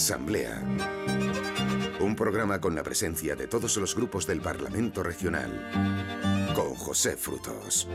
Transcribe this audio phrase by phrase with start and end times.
[0.00, 0.58] Asamblea.
[2.00, 5.52] Un programa con la presencia de todos los grupos del Parlamento Regional.
[6.54, 7.86] Con José Frutos.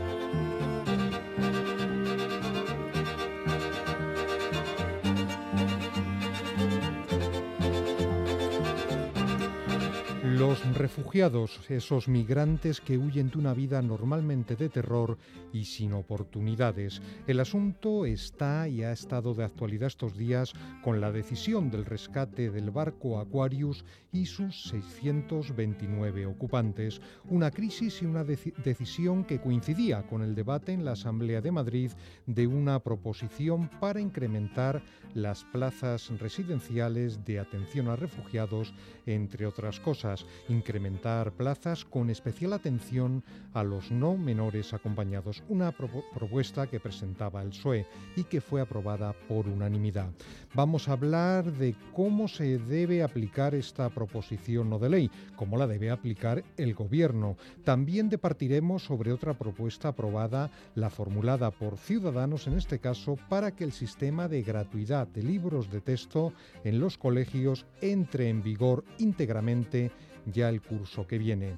[10.46, 15.18] Los refugiados, esos migrantes que huyen de una vida normalmente de terror
[15.52, 17.02] y sin oportunidades.
[17.26, 20.52] El asunto está y ha estado de actualidad estos días
[20.84, 27.00] con la decisión del rescate del barco Aquarius y sus 629 ocupantes.
[27.28, 31.90] Una crisis y una decisión que coincidía con el debate en la Asamblea de Madrid
[32.26, 34.80] de una proposición para incrementar
[35.12, 38.72] las plazas residenciales de atención a refugiados,
[39.06, 43.22] entre otras cosas incrementar plazas con especial atención
[43.52, 47.86] a los no menores acompañados, una propuesta que presentaba el PSOE
[48.16, 50.10] y que fue aprobada por unanimidad.
[50.54, 55.66] Vamos a hablar de cómo se debe aplicar esta proposición no de ley, cómo la
[55.66, 57.36] debe aplicar el Gobierno.
[57.64, 63.64] También departiremos sobre otra propuesta aprobada, la formulada por Ciudadanos en este caso, para que
[63.64, 66.32] el sistema de gratuidad de libros de texto
[66.64, 69.90] en los colegios entre en vigor íntegramente
[70.26, 71.56] ya el curso que viene.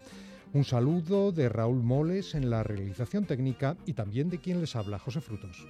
[0.53, 4.99] Un saludo de Raúl Moles en la realización técnica y también de quien les habla,
[4.99, 5.67] José Frutos.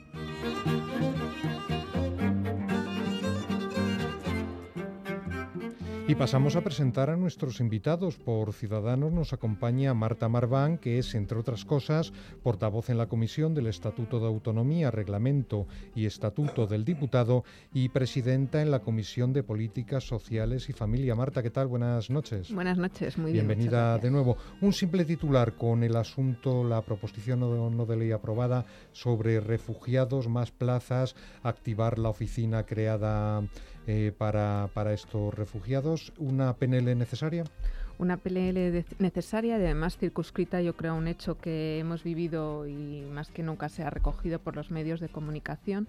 [6.09, 8.17] Y pasamos a presentar a nuestros invitados.
[8.17, 13.53] Por Ciudadanos nos acompaña Marta Marván, que es, entre otras cosas, portavoz en la Comisión
[13.53, 19.43] del Estatuto de Autonomía, Reglamento y Estatuto del Diputado y presidenta en la Comisión de
[19.43, 21.15] Políticas Sociales y Familia.
[21.15, 21.67] Marta, ¿qué tal?
[21.67, 22.55] Buenas noches.
[22.55, 23.47] Buenas noches, muy bien.
[23.47, 24.39] Bienvenida de nuevo.
[24.63, 30.53] Un simple titular con el asunto, la proposición no de ley aprobada sobre refugiados, más
[30.53, 33.43] plazas, activar la oficina creada
[33.89, 36.13] eh, para, para estos refugiados.
[36.19, 37.45] ¿Una PNL necesaria?
[37.99, 43.03] una PLL necesaria y además circunscrita, yo creo, a un hecho que hemos vivido y
[43.13, 45.89] más que nunca se ha recogido por los medios de comunicación.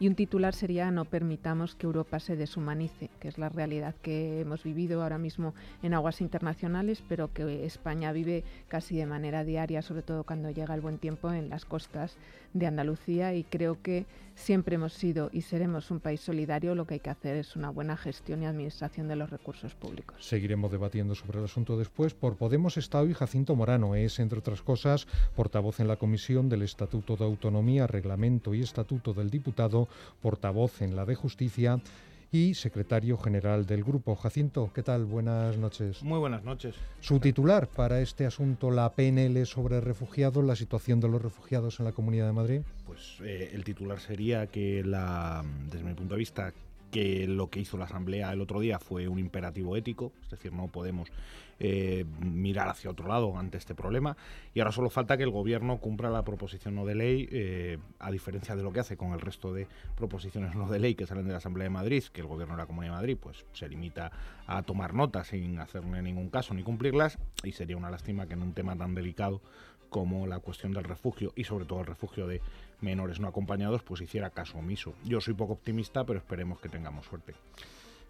[0.00, 4.40] Y un titular sería No permitamos que Europa se deshumanice, que es la realidad que
[4.40, 9.82] hemos vivido ahora mismo en aguas internacionales, pero que España vive casi de manera diaria,
[9.82, 12.16] sobre todo cuando llega el buen tiempo en las costas
[12.52, 13.34] de Andalucía.
[13.34, 16.74] Y creo que siempre hemos sido y seremos un país solidario.
[16.74, 20.16] Lo que hay que hacer es una buena gestión y administración de los recursos públicos.
[20.24, 22.14] Seguiremos debatiendo sobre asunto después.
[22.14, 23.94] Por Podemos está hoy Jacinto Morano.
[23.94, 29.14] Es, entre otras cosas, portavoz en la Comisión del Estatuto de Autonomía, Reglamento y Estatuto
[29.14, 29.88] del Diputado,
[30.22, 31.80] portavoz en la de Justicia
[32.30, 34.14] y secretario general del grupo.
[34.14, 35.04] Jacinto, ¿qué tal?
[35.04, 36.02] Buenas noches.
[36.02, 36.74] Muy buenas noches.
[37.00, 41.86] Su titular para este asunto, la PNL sobre refugiados, la situación de los refugiados en
[41.86, 42.60] la Comunidad de Madrid.
[42.86, 46.52] Pues eh, el titular sería que, la, desde mi punto de vista,
[46.90, 50.52] que lo que hizo la Asamblea el otro día fue un imperativo ético, es decir,
[50.52, 51.10] no podemos
[51.60, 54.16] eh, mirar hacia otro lado ante este problema
[54.54, 58.10] y ahora solo falta que el Gobierno cumpla la proposición no de ley, eh, a
[58.10, 59.66] diferencia de lo que hace con el resto de
[59.96, 62.62] proposiciones no de ley que salen de la Asamblea de Madrid, que el Gobierno de
[62.62, 64.12] la Comunidad de Madrid pues se limita
[64.46, 68.42] a tomar notas sin hacerle ningún caso ni cumplirlas y sería una lástima que en
[68.42, 69.42] un tema tan delicado
[69.88, 72.40] como la cuestión del refugio y sobre todo el refugio de
[72.80, 74.94] menores no acompañados, pues hiciera caso omiso.
[75.04, 77.34] Yo soy poco optimista, pero esperemos que tengamos suerte.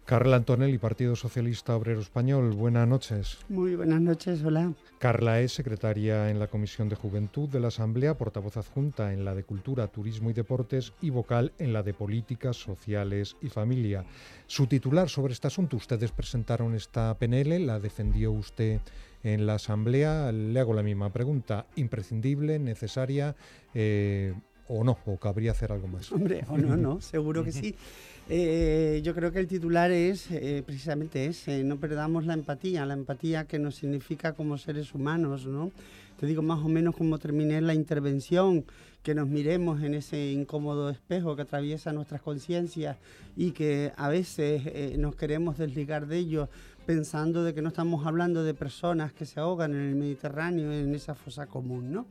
[0.09, 3.37] Carla Antonelli, Partido Socialista Obrero Español, buenas noches.
[3.47, 4.73] Muy buenas noches, hola.
[4.97, 9.35] Carla es secretaria en la Comisión de Juventud de la Asamblea, portavoz adjunta en la
[9.35, 14.03] de Cultura, Turismo y Deportes y vocal en la de Políticas Sociales y Familia.
[14.47, 18.81] Su titular sobre este asunto, ustedes presentaron esta PNL, la defendió usted
[19.23, 20.31] en la Asamblea.
[20.31, 23.35] Le hago la misma pregunta, ¿imprescindible, necesaria?
[23.73, 24.33] Eh,
[24.67, 26.11] o no, o cabría hacer algo más.
[26.11, 27.75] Hombre, o no, no, seguro que sí.
[28.31, 32.93] Eh, yo creo que el titular es eh, precisamente ese, no perdamos la empatía, la
[32.93, 35.71] empatía que nos significa como seres humanos, ¿no?
[36.19, 38.65] Te digo más o menos como terminé la intervención,
[39.01, 42.97] que nos miremos en ese incómodo espejo que atraviesa nuestras conciencias
[43.35, 46.49] y que a veces eh, nos queremos desligar de ello
[46.89, 50.95] pensando de que no estamos hablando de personas que se ahogan en el Mediterráneo, en
[50.95, 52.07] esa fosa común, ¿no?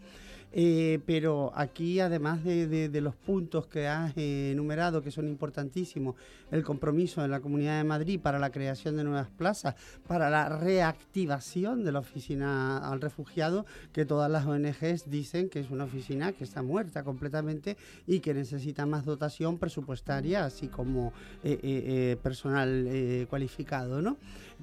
[0.52, 6.14] Eh, pero aquí, además de, los puntos que has eh, enumerado, que son importantísimos,
[6.50, 9.74] el compromiso de la Comunidad de Madrid para la creación de nuevas plazas,
[10.06, 15.70] para la reactivación de la oficina al refugiado, que todas las ONGs dicen que es
[15.70, 17.76] una oficina que está muerta completamente
[18.06, 21.12] y que necesita más dotación presupuestaria, así como
[21.44, 24.16] eh, personal cualificado, ¿no?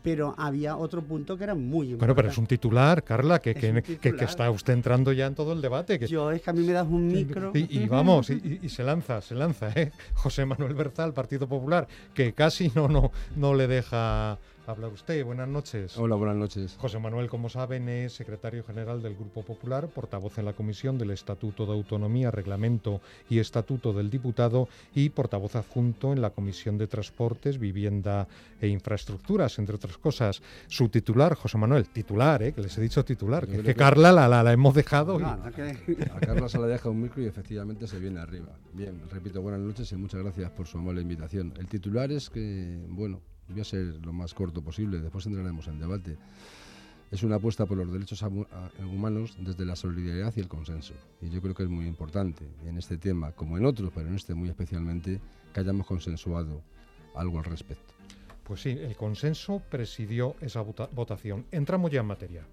[0.04, 2.00] Pero había otro punto que era muy importante.
[2.00, 5.62] Bueno, pero es un titular, Carla, que, que, está usted entrando ya en todo el
[5.62, 5.98] debate.
[5.98, 6.08] Que...
[6.08, 7.52] Yo, es que a mí me das un micro.
[7.54, 9.92] Y, vamos, y, se lanza, se lanza, ¿eh?
[10.14, 15.48] José Manuel Berzal, Partido Popular, que casi no, no, no le deja Habla usted, buenas
[15.48, 15.96] noches.
[15.96, 16.76] Hola, buenas noches.
[16.80, 21.12] José Manuel, como saben, es secretario general del Grupo Popular, portavoz en la Comisión del
[21.12, 26.88] Estatuto de Autonomía, Reglamento y Estatuto del Diputado y portavoz adjunto en la Comisión de
[26.88, 28.28] Transportes, Vivienda
[28.60, 30.42] e Infraestructuras, entre otras cosas.
[30.66, 32.52] Su titular, José Manuel, titular, ¿eh?
[32.52, 35.24] que les he dicho titular, que, Carla la, la, hemos dejado.
[35.24, 35.52] A
[36.22, 38.58] Carla se le deja un micro y efectivamente se viene arriba.
[38.74, 41.54] Bien, repito, buenas noches y muchas gracias por su amable invitación.
[41.60, 45.80] El titular es que, bueno, voy a ser lo más corto posible, después entraremos en
[45.80, 46.18] debate.
[47.12, 48.24] Es una apuesta por los derechos
[48.80, 50.96] humanos desde la solidaridad y el consenso.
[51.22, 54.16] Y yo creo que es muy importante en este tema, como en otros, pero en
[54.16, 55.22] este muy especialmente,
[55.54, 56.62] que hayamos consensuado
[57.14, 57.94] algo al respecto.
[58.44, 61.46] Pues sí, el consenso presidió esa votación.
[61.52, 62.44] Entramos ya en materia.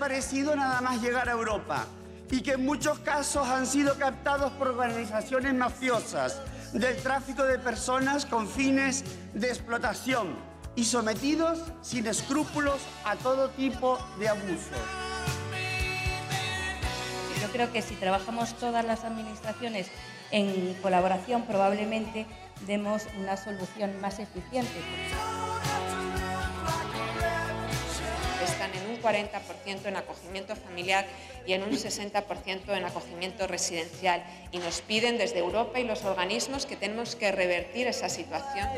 [0.00, 1.84] Desaparecido nada más llegar a Europa
[2.30, 6.40] y que en muchos casos han sido captados por organizaciones mafiosas
[6.72, 9.04] del tráfico de personas con fines
[9.34, 10.38] de explotación
[10.74, 14.80] y sometidos sin escrúpulos a todo tipo de abusos.
[17.42, 19.88] Yo creo que si trabajamos todas las administraciones
[20.30, 22.26] en colaboración probablemente
[22.66, 24.80] demos una solución más eficiente.
[29.02, 31.06] 40% en acogimiento familiar
[31.46, 34.22] y en un 60% en acogimiento residencial.
[34.52, 38.68] Y nos piden desde Europa y los organismos que tenemos que revertir esa situación.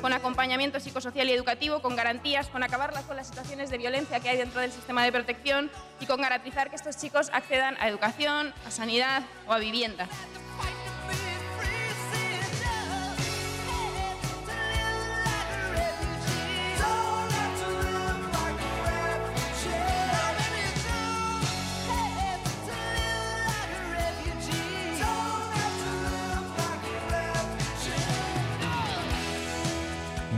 [0.00, 4.30] Con acompañamiento psicosocial y educativo, con garantías, con acabar con las situaciones de violencia que
[4.30, 5.70] hay dentro del sistema de protección
[6.00, 10.08] y con garantizar que estos chicos accedan a educación, a sanidad o a vivienda.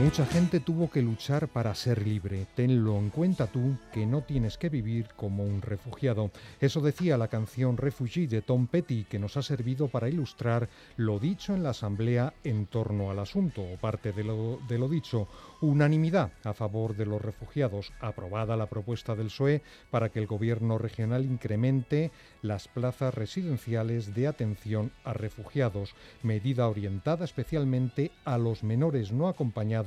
[0.01, 2.47] Mucha gente tuvo que luchar para ser libre.
[2.55, 6.31] Tenlo en cuenta tú que no tienes que vivir como un refugiado.
[6.59, 10.67] Eso decía la canción Refugee de Tom Petty, que nos ha servido para ilustrar
[10.97, 15.27] lo dicho en la Asamblea en torno al asunto, o parte de lo, dicho.
[15.61, 17.93] Unanimidad a favor de los refugiados.
[18.01, 19.61] Aprobada la propuesta del PSOE
[19.91, 22.11] para que el Gobierno regional incremente
[22.41, 25.93] las plazas residenciales de atención a refugiados,
[26.23, 29.82] medida orientada especialmente a los menores no acompañados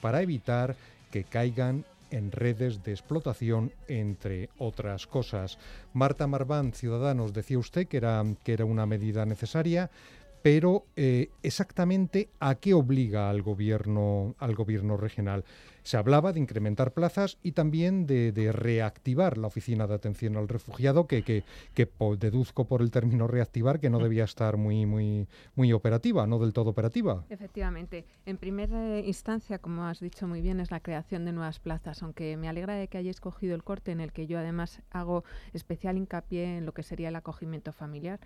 [0.00, 0.76] para evitar
[1.10, 5.58] que caigan en redes de explotación, entre otras cosas.
[5.94, 9.90] Marta Marván, Ciudadanos, decía usted que era, que era una medida necesaria
[10.42, 15.44] pero eh, exactamente a qué obliga al gobierno, al gobierno regional.
[15.84, 21.08] Se hablaba de incrementar plazas y también de, reactivar la oficina de atención al refugiado,
[21.08, 21.42] que, que,
[22.18, 26.52] deduzco por el término reactivar que no debía estar muy, muy, muy operativa, no del
[26.52, 27.24] todo operativa.
[27.30, 28.04] Efectivamente.
[28.26, 32.36] En primera instancia, como has dicho muy bien, es la creación de nuevas plazas, aunque
[32.36, 35.96] me alegra de que hayáis cogido el corte en el que yo además hago especial
[35.96, 38.20] hincapié en lo que sería el acogimiento familiar.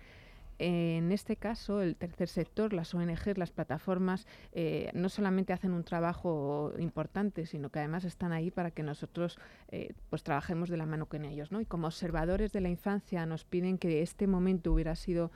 [0.59, 5.83] En este caso, el tercer sector, las ONGs, las plataformas, eh, no solamente hacen un
[5.83, 9.37] trabajo importante, sino que además están ahí para que nosotros
[9.69, 11.51] eh, pues trabajemos de la mano con ellos.
[11.51, 11.61] ¿no?
[11.61, 15.31] Y como observadores de la infancia nos piden que este momento hubiera sido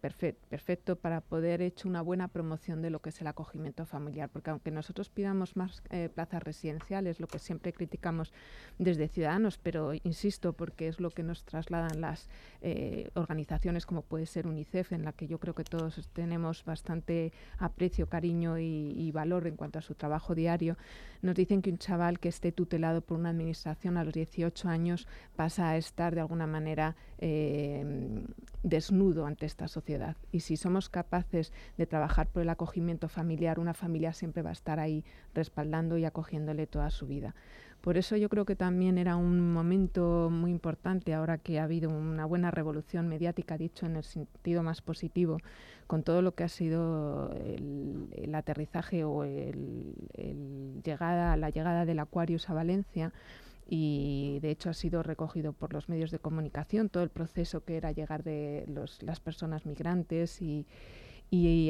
[0.00, 4.50] perfecto, para poder hecho una buena promoción de lo que es el acogimiento familiar, porque
[4.50, 8.32] aunque nosotros pidamos más eh, plazas residenciales, lo que siempre criticamos
[8.78, 12.28] desde Ciudadanos, pero insisto, porque es lo que nos trasladan las
[12.62, 17.32] eh, organizaciones como puede ser UNICEF, en la que yo creo que todos tenemos bastante
[17.58, 20.76] aprecio, cariño y, valor en cuanto a su trabajo diario,
[21.22, 25.06] nos dicen que un chaval que esté tutelado por una administración a los 18 años
[25.36, 28.24] pasa a estar de alguna manera eh,
[28.64, 30.16] desnudo ante esta sociedad.
[30.32, 34.54] Y si somos capaces de trabajar por el acogimiento familiar, una familia siempre va a
[34.54, 37.34] estar ahí respaldando y acogiéndole toda su vida.
[37.84, 41.90] Por eso yo creo que también era un momento muy importante ahora que ha habido
[41.90, 45.36] una buena revolución mediática, dicho en el sentido más positivo,
[45.86, 53.12] con todo lo que ha sido el, aterrizaje o la llegada del Aquarius a Valencia
[53.68, 57.76] y de hecho ha sido recogido por los medios de comunicación todo el proceso que
[57.76, 58.66] era llegar de
[59.00, 60.66] las personas migrantes y,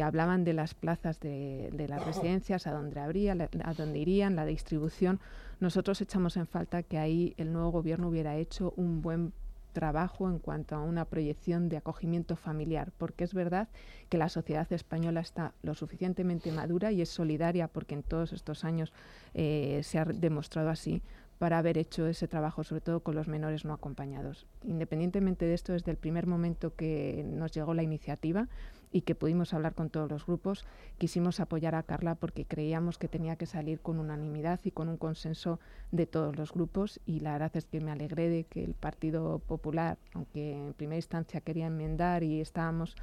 [0.03, 3.33] hablaban de las plazas de, las residencias, a dónde habría,
[3.63, 5.21] a dónde irían, la distribución.
[5.59, 9.33] Nosotros echamos en falta que ahí el nuevo gobierno hubiera hecho un buen
[9.75, 13.69] trabajo en cuanto a una proyección de acogimiento familiar, porque es verdad
[14.09, 18.65] que la sociedad española está lo suficientemente madura y es solidaria, porque en todos estos
[18.65, 18.95] años
[19.35, 21.03] eh, se ha demostrado así,
[21.39, 24.47] para haber hecho ese trabajo, sobre todo con los menores no acompañados.
[24.65, 28.49] Independientemente de esto, desde el primer momento que nos llegó la iniciativa,
[28.95, 30.65] y que pudimos hablar con todos los grupos,
[30.99, 34.99] quisimos apoyar a Carla porque creíamos que tenía que salir con unanimidad y con un
[34.99, 35.59] consenso
[35.91, 39.41] de todos los grupos y la verdad es que me alegré de que el Partido
[39.41, 42.95] Popular, aunque en primera instancia quería enmendar y estábamos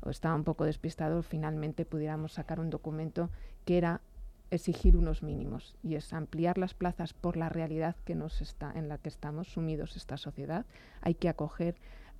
[0.00, 3.28] o estaba un poco despistado, finalmente pudiéramos sacar un documento
[3.66, 4.00] que era
[4.56, 8.88] exigir unos mínimos y es ampliar las plazas por la realidad que nos está en
[8.88, 10.66] la que estamos sumidos esta sociedad.
[11.00, 11.76] Hay que acoger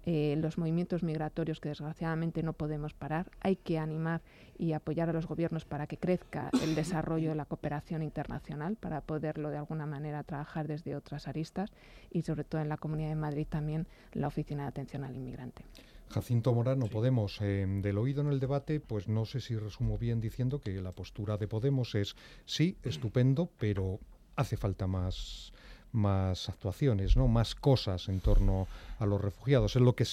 [0.07, 3.31] eh, los movimientos migratorios que desgraciadamente no podemos parar.
[3.41, 4.21] Hay que animar
[4.59, 9.01] y apoyar a los gobiernos para que crezca el desarrollo de la cooperación internacional, para
[9.01, 11.73] poderlo de alguna manera trabajar desde otras aristas
[12.11, 15.65] y sobre todo en la Comunidad de Madrid también la Oficina de Atención al Inmigrante.
[16.11, 20.21] Jacinto Morano, Podemos, eh, del oído en el debate, pues no sé si resumo bien
[20.21, 23.99] diciendo que la postura de Podemos es sí, estupendo, pero
[24.37, 25.53] hace falta más
[25.95, 27.29] más actuaciones, ¿no?
[27.29, 28.67] más cosas en torno
[28.99, 29.77] a los refugiados.
[29.77, 30.05] Es lo que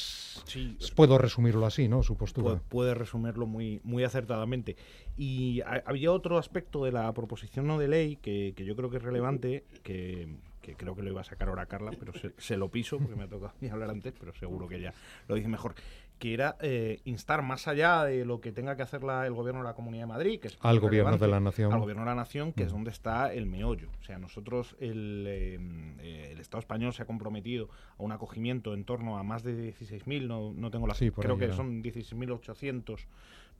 [0.96, 2.04] puedo resumirlo así, ¿no?
[2.04, 2.62] Su postura.
[2.70, 4.78] Puede, resumirlo muy, muy acertadamente.
[5.18, 9.04] Y había otro aspecto de la proposición no de ley que, yo creo que es
[9.04, 10.30] relevante, que,
[10.62, 13.24] creo que lo iba a sacar ahora Carla, pero se, se lo piso porque me
[13.24, 14.94] ha tocado hablar antes, pero seguro que ella
[15.28, 15.76] lo dice mejor
[16.22, 19.68] que era eh, instar más allá de lo que tenga que hacer el gobierno de
[19.68, 22.16] la Comunidad de Madrid, que es al gobierno de la nación, al gobierno de la
[22.16, 22.76] nación, que es mm.
[22.76, 23.90] donde está el meollo.
[24.00, 28.76] O sea, nosotros el, em, eh, el Estado español se ha comprometido a un acogimiento
[28.76, 33.08] en torno a más de 16.000, no, no tengo la sí, creo que son 16.800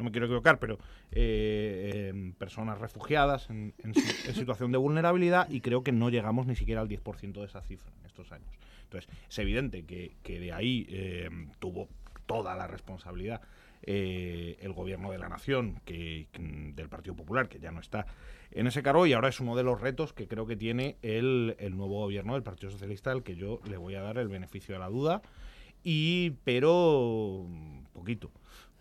[0.02, 0.80] no me quiero equivocar, pero
[1.12, 3.74] eh, em, personas refugiadas en,
[4.34, 7.92] situación de vulnerabilidad y creo que no llegamos ni siquiera al 10% de esa cifra
[8.00, 8.50] en estos años.
[8.84, 11.88] Entonces, es evidente que, que de ahí em, tuvo
[12.26, 13.42] toda la responsabilidad
[13.84, 16.28] eh, el gobierno de la nación, que,
[16.76, 18.06] del Partido Popular, que ya no está
[18.52, 21.56] en ese cargo, y ahora es uno de los retos que creo que tiene el,
[21.72, 24.80] nuevo gobierno del Partido Socialista, al que yo le voy a dar el beneficio de
[24.80, 25.24] la duda,
[25.84, 27.48] y pero
[27.94, 28.30] poquito.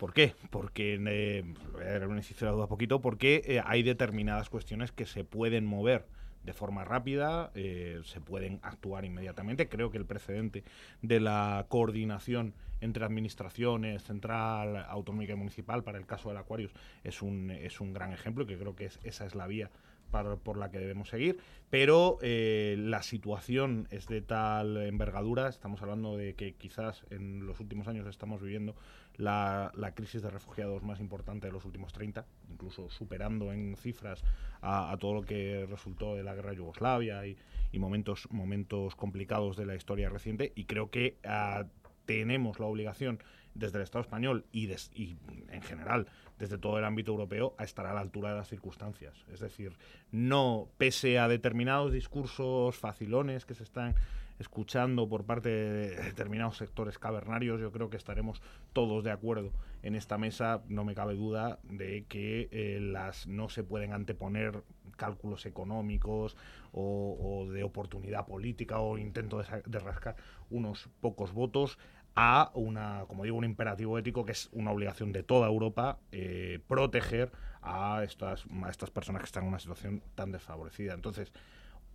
[0.00, 0.32] ¿Por qué?
[0.48, 1.44] Porque eh,
[1.84, 6.06] el beneficio de duda poquito, porque eh, hay determinadas cuestiones que se pueden mover
[6.42, 9.68] de forma rápida, eh, se pueden actuar inmediatamente.
[9.68, 10.64] Creo que el precedente
[11.02, 16.72] de la coordinación entre administraciones, central, autonómica y municipal, para el caso del Aquarius,
[17.04, 19.70] es un, es un gran ejemplo y que creo que es, esa es la vía
[20.10, 21.38] por la que debemos seguir,
[21.70, 27.60] pero eh, la situación es de tal envergadura, estamos hablando de que quizás en los
[27.60, 28.74] últimos años estamos viviendo
[29.16, 34.24] la, crisis de refugiados más importante de los últimos 30, incluso superando en cifras
[34.62, 37.36] a, todo lo que resultó de la guerra de Yugoslavia y,
[37.78, 41.66] momentos, momentos complicados de la historia reciente, y creo que ah,
[42.06, 43.22] tenemos la obligación
[43.54, 46.06] desde el Estado español y, en general
[46.38, 49.26] desde todo el ámbito europeo a estar a la altura de las circunstancias.
[49.30, 49.76] Es decir,
[50.10, 53.94] no pese a determinados discursos facilones que se están
[54.38, 58.40] escuchando por parte de determinados sectores cavernarios, yo creo que estaremos
[58.72, 59.52] todos de acuerdo
[59.82, 60.62] en esta mesa.
[60.68, 64.64] No me cabe duda de que eh, las no se pueden anteponer
[64.96, 66.36] cálculos económicos
[66.72, 70.16] o, de oportunidad política o intento de rascar
[70.50, 71.78] unos pocos votos
[72.14, 76.60] a una, como digo, un imperativo ético que es una obligación de toda Europa eh,
[76.66, 77.30] proteger
[77.62, 80.94] a estas, estas personas que están en una situación tan desfavorecida.
[80.94, 81.32] Entonces,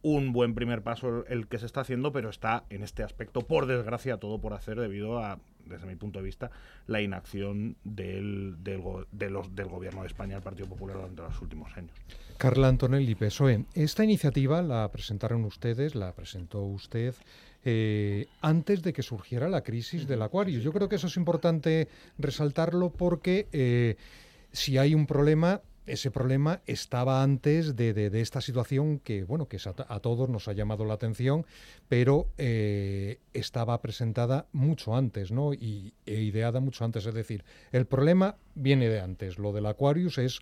[0.02, 3.66] un buen primer paso el que se está haciendo, pero está en este aspecto, por
[3.66, 6.52] desgracia, todo por hacer debido a, desde mi punto de vista,
[6.86, 11.92] la inacción del, del, del gobierno de España, el Partido Popular, durante los últimos años.
[12.38, 13.66] Carla Antonelli, PSOE.
[13.74, 17.16] Esta iniciativa la presentaron ustedes, la presentó usted
[17.66, 20.60] eh, antes de que surgiera la crisis del acuario.
[20.60, 21.88] Yo creo que eso es importante
[22.20, 23.98] resaltarlo porque eh,
[24.52, 29.58] si hay un problema, ese problema estaba antes de, esta situación que, bueno, que
[29.88, 31.46] a, todos nos ha llamado la atención,
[31.90, 35.54] pero eh, estaba presentada mucho antes, ¿no?
[35.54, 37.08] Y e ideada mucho antes.
[37.08, 39.40] Es decir, el problema viene de antes.
[39.40, 40.40] Lo del Aquarius es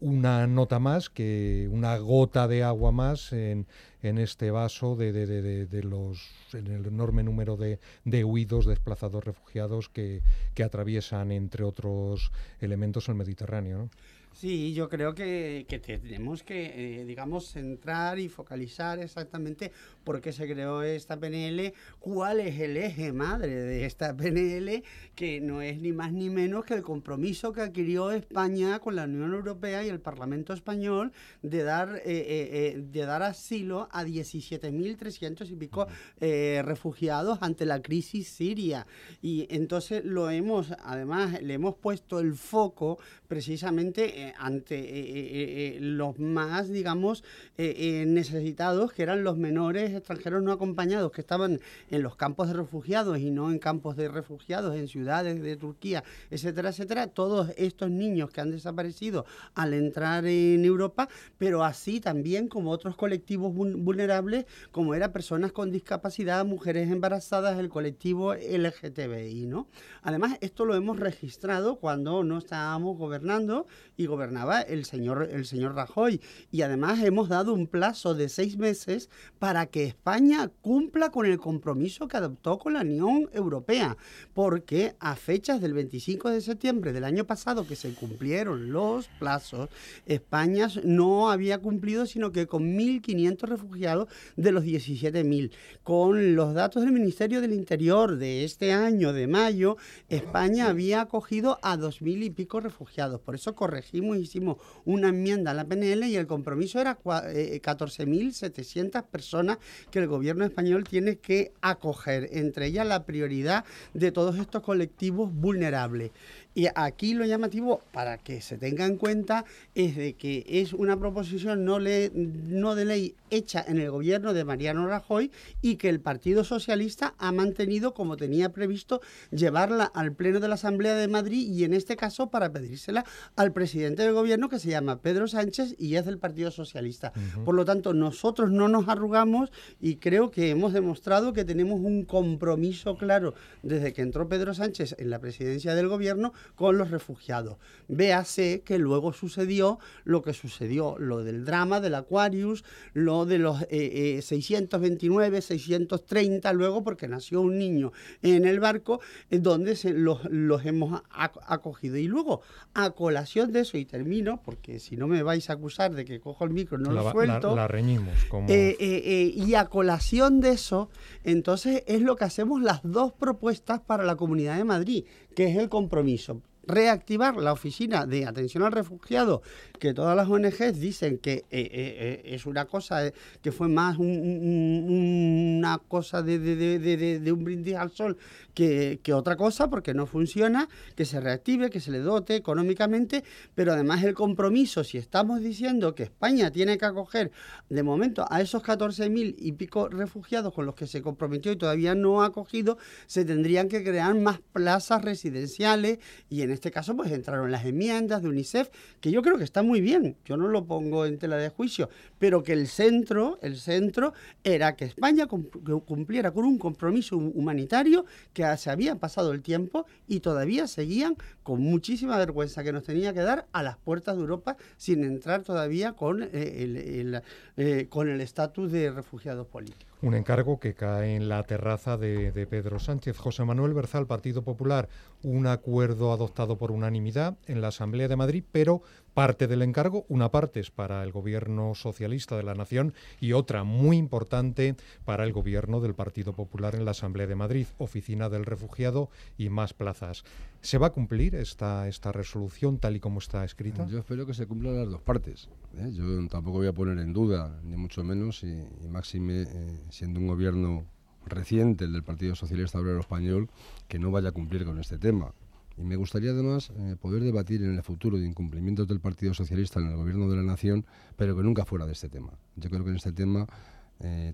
[0.00, 3.66] una nota más, que una gota de agua más en,
[4.02, 10.22] en este vaso de, de, los en el enorme número de, huidos, desplazados, refugiados que,
[10.62, 13.88] atraviesan, entre otros elementos, el Mediterráneo.
[14.34, 19.70] Sí, yo creo que, tenemos que, eh, digamos, centrar y focalizar exactamente
[20.02, 24.82] por qué se creó esta PNL, cuál es el eje madre de esta PNL,
[25.14, 29.04] que no es ni más ni menos que el compromiso que adquirió España con la
[29.04, 31.12] Unión Europea y el Parlamento español
[31.42, 35.86] de dar, eh, eh, de dar asilo a 17.300 y pico
[36.18, 38.88] refugiados ante la crisis siria.
[39.22, 42.98] Y entonces lo hemos, además, le hemos puesto el foco
[43.28, 47.24] precisamente eh, ante eh, eh, los más, digamos,
[47.56, 53.18] necesitados, que eran los menores extranjeros no acompañados, que estaban en los campos de refugiados
[53.18, 57.06] y no en campos de refugiados, en ciudades de Turquía, etcétera, etcétera.
[57.08, 62.96] Todos estos niños que han desaparecido al entrar en Europa, pero así también como otros
[62.96, 69.68] colectivos vulnerables, como eran personas con discapacidad, mujeres embarazadas, el colectivo LGTBI, ¿no?
[70.02, 73.66] Además, esto lo hemos registrado cuando no estábamos gobernando
[73.96, 76.20] y gobernaba el señor, el señor Rajoy.
[76.50, 81.38] Y además hemos dado un plazo de seis meses para que España cumpla con el
[81.38, 83.96] compromiso que adoptó con la Unión Europea,
[84.32, 89.68] porque a fechas del 25 de septiembre del año pasado que se cumplieron los plazos,
[90.06, 95.50] España no había cumplido sino que con 1.500 refugiados de los 17.000.
[95.82, 99.76] Con los datos del Ministerio del Interior de este año, de mayo,
[100.08, 103.20] España había acogido a 2.000 y pico refugiados.
[103.20, 109.02] Por eso corregimos hicimos una enmienda a la PNL y el compromiso era 14.700 eh,
[109.10, 109.58] personas
[109.90, 115.32] que el gobierno español tiene que acoger, entre ellas la prioridad de todos estos colectivos
[115.32, 116.10] vulnerables.
[116.54, 119.44] Y aquí lo llamativo, para que se tenga en cuenta,
[119.74, 124.44] es de que es una proposición no, no de ley hecha en el gobierno de
[124.44, 130.38] Mariano Rajoy y que el Partido Socialista ha mantenido como tenía previsto llevarla al Pleno
[130.38, 134.48] de la Asamblea de Madrid y en este caso para pedírsela al presidente del gobierno
[134.48, 137.12] que se llama Pedro Sánchez y es del Partido Socialista.
[137.44, 142.04] Por lo tanto, nosotros no nos arrugamos y creo que hemos demostrado que tenemos un
[142.04, 147.56] compromiso claro desde que entró Pedro Sánchez en la presidencia del gobierno con los refugiados.
[147.88, 153.58] Véase que luego sucedió lo que sucedió, lo del drama del Aquarius, lo de los
[153.60, 159.92] 629, eh, 630, eh, luego porque nació un niño en el barco eh, donde se,
[159.92, 160.20] los,
[160.64, 161.96] hemos acogido.
[161.96, 162.42] Y luego,
[162.74, 166.20] a colación de eso, y termino, porque si no me vais a acusar de que
[166.20, 167.54] cojo el micro, no lo suelto.
[167.54, 168.14] La, reñimos.
[168.48, 170.88] y a colación de eso,
[171.22, 175.04] entonces es lo que hacemos las dos propuestas para la Comunidad de Madrid,
[175.34, 179.42] que es el compromiso reactivar la oficina de atención al refugiado,
[179.78, 183.98] que todas las ONGs dicen que eh, eh, eh, es una cosa que fue más
[183.98, 188.16] una cosa de, un brindis al sol
[188.54, 193.24] que, otra cosa, porque no funciona, que se reactive, que se le dote económicamente,
[193.54, 197.30] pero además el compromiso, si estamos diciendo que España tiene que acoger
[197.68, 201.94] de momento a esos 14.000 y pico refugiados con los que se comprometió y todavía
[201.94, 205.98] no ha acogido, se tendrían que crear más plazas residenciales
[206.28, 209.62] y en este caso pues entraron las enmiendas de UNICEF, que yo creo que está
[209.62, 211.88] muy bien, yo no lo pongo en tela de juicio,
[212.18, 218.44] pero que el centro, el centro era que España cumpliera con un compromiso humanitario que
[218.56, 223.20] se había pasado el tiempo y todavía seguían con muchísima vergüenza que nos tenía que
[223.20, 227.22] dar a las puertas de Europa sin entrar todavía con eh, el,
[227.56, 229.93] eh, con el estatus de refugiados políticos.
[230.02, 233.16] Un encargo que cae en la terraza de, Pedro Sánchez.
[233.16, 234.88] José Manuel Berzal, Partido Popular,
[235.22, 238.82] un acuerdo adoptado por unanimidad en la Asamblea de Madrid, pero
[239.14, 243.64] parte del encargo, una parte es para el gobierno socialista de la Nación y otra
[243.64, 248.44] muy importante para el gobierno del Partido Popular en la Asamblea de Madrid, Oficina del
[248.44, 250.24] Refugiado y más plazas.
[250.60, 253.86] ¿Se va a cumplir esta, esta resolución tal y como está escrita?
[253.86, 255.48] Yo espero que se cumplan las dos partes.
[255.78, 255.90] ¿eh?
[255.92, 259.46] Yo tampoco voy a poner en duda, ni mucho menos, y, máxime eh,
[259.90, 260.84] siendo un gobierno
[261.26, 263.48] reciente, el del Partido Socialista Obrero Español,
[263.88, 265.32] que no vaya a cumplir con este tema.
[265.76, 269.80] Y me gustaría además eh, poder debatir en el futuro de incumplimientos del Partido Socialista
[269.80, 270.84] en el gobierno de la nación,
[271.16, 272.32] pero que nunca fuera de este tema.
[272.56, 273.46] Yo creo que en este tema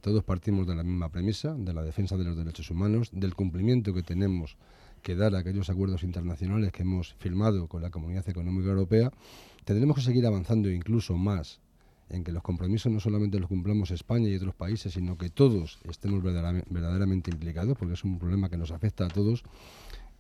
[0.01, 3.93] todos partimos de la misma premisa, de la defensa de los derechos humanos, del cumplimiento
[3.93, 4.57] que tenemos
[5.01, 9.13] quedar aquellos acuerdos internacionales que hemos firmado con la Comunidad Económica Europea,
[9.65, 11.61] tendremos que seguir avanzando incluso más
[12.11, 15.79] en que los compromisos no solamente los cumplamos España y otros países, sino que todos
[15.89, 19.45] estemos verdaderamente, implicados, porque es un problema que nos afecta a todos.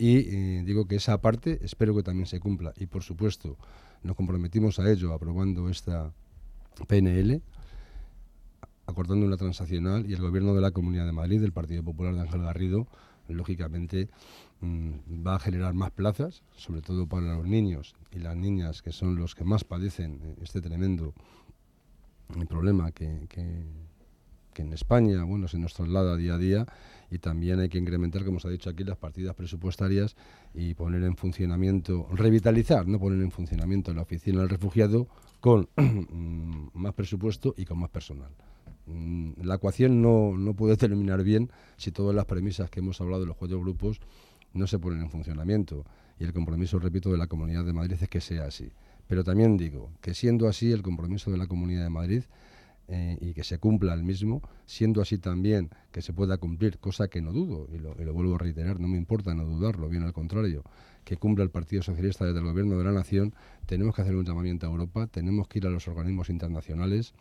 [0.02, 2.72] Y digo que esa parte espero que también se cumpla.
[2.78, 3.58] Y por supuesto,
[4.02, 6.10] nos comprometimos a ello aprobando esta
[6.88, 7.42] PNL,
[8.86, 12.22] acordando una transaccional y el gobierno de la Comunidad de Madrid, del Partido Popular de
[12.22, 12.86] Ángel Garrido,
[13.28, 14.08] lógicamente
[14.62, 18.92] mm, va a generar más plazas, sobre todo para los niños y las niñas, que
[18.92, 21.12] son los que más padecen este tremendo
[22.40, 23.66] eh, problema que, que,
[24.62, 26.66] en España bueno, se nos traslada día a día
[27.10, 30.16] y también hay que incrementar, como se ha dicho aquí, las partidas presupuestarias
[30.54, 35.08] y poner en funcionamiento, revitalizar, no poner en funcionamiento la oficina del refugiado
[35.40, 38.30] con mm, más presupuesto y con más personal.
[38.86, 43.22] Mm, la ecuación no, no puede terminar bien si todas las premisas que hemos hablado
[43.22, 44.00] de los cuatro grupos
[44.52, 45.84] no se ponen en funcionamiento.
[46.18, 48.70] Y el compromiso, repito, de la Comunidad de Madrid es que sea así.
[49.06, 52.22] Pero también digo que siendo así el compromiso de la Comunidad de Madrid
[52.92, 57.06] eh, y que se cumpla el mismo, siendo así también que se pueda cumplir, cosa
[57.06, 59.88] que no dudo, y lo, y lo, vuelvo a reiterar, no me importa no dudarlo,
[59.88, 60.64] bien al contrario,
[61.04, 63.32] que cumpla el Partido Socialista desde el Gobierno de la Nación,
[63.66, 67.14] tenemos que hacer un llamamiento a Europa, tenemos que ir a los organismos internacionales,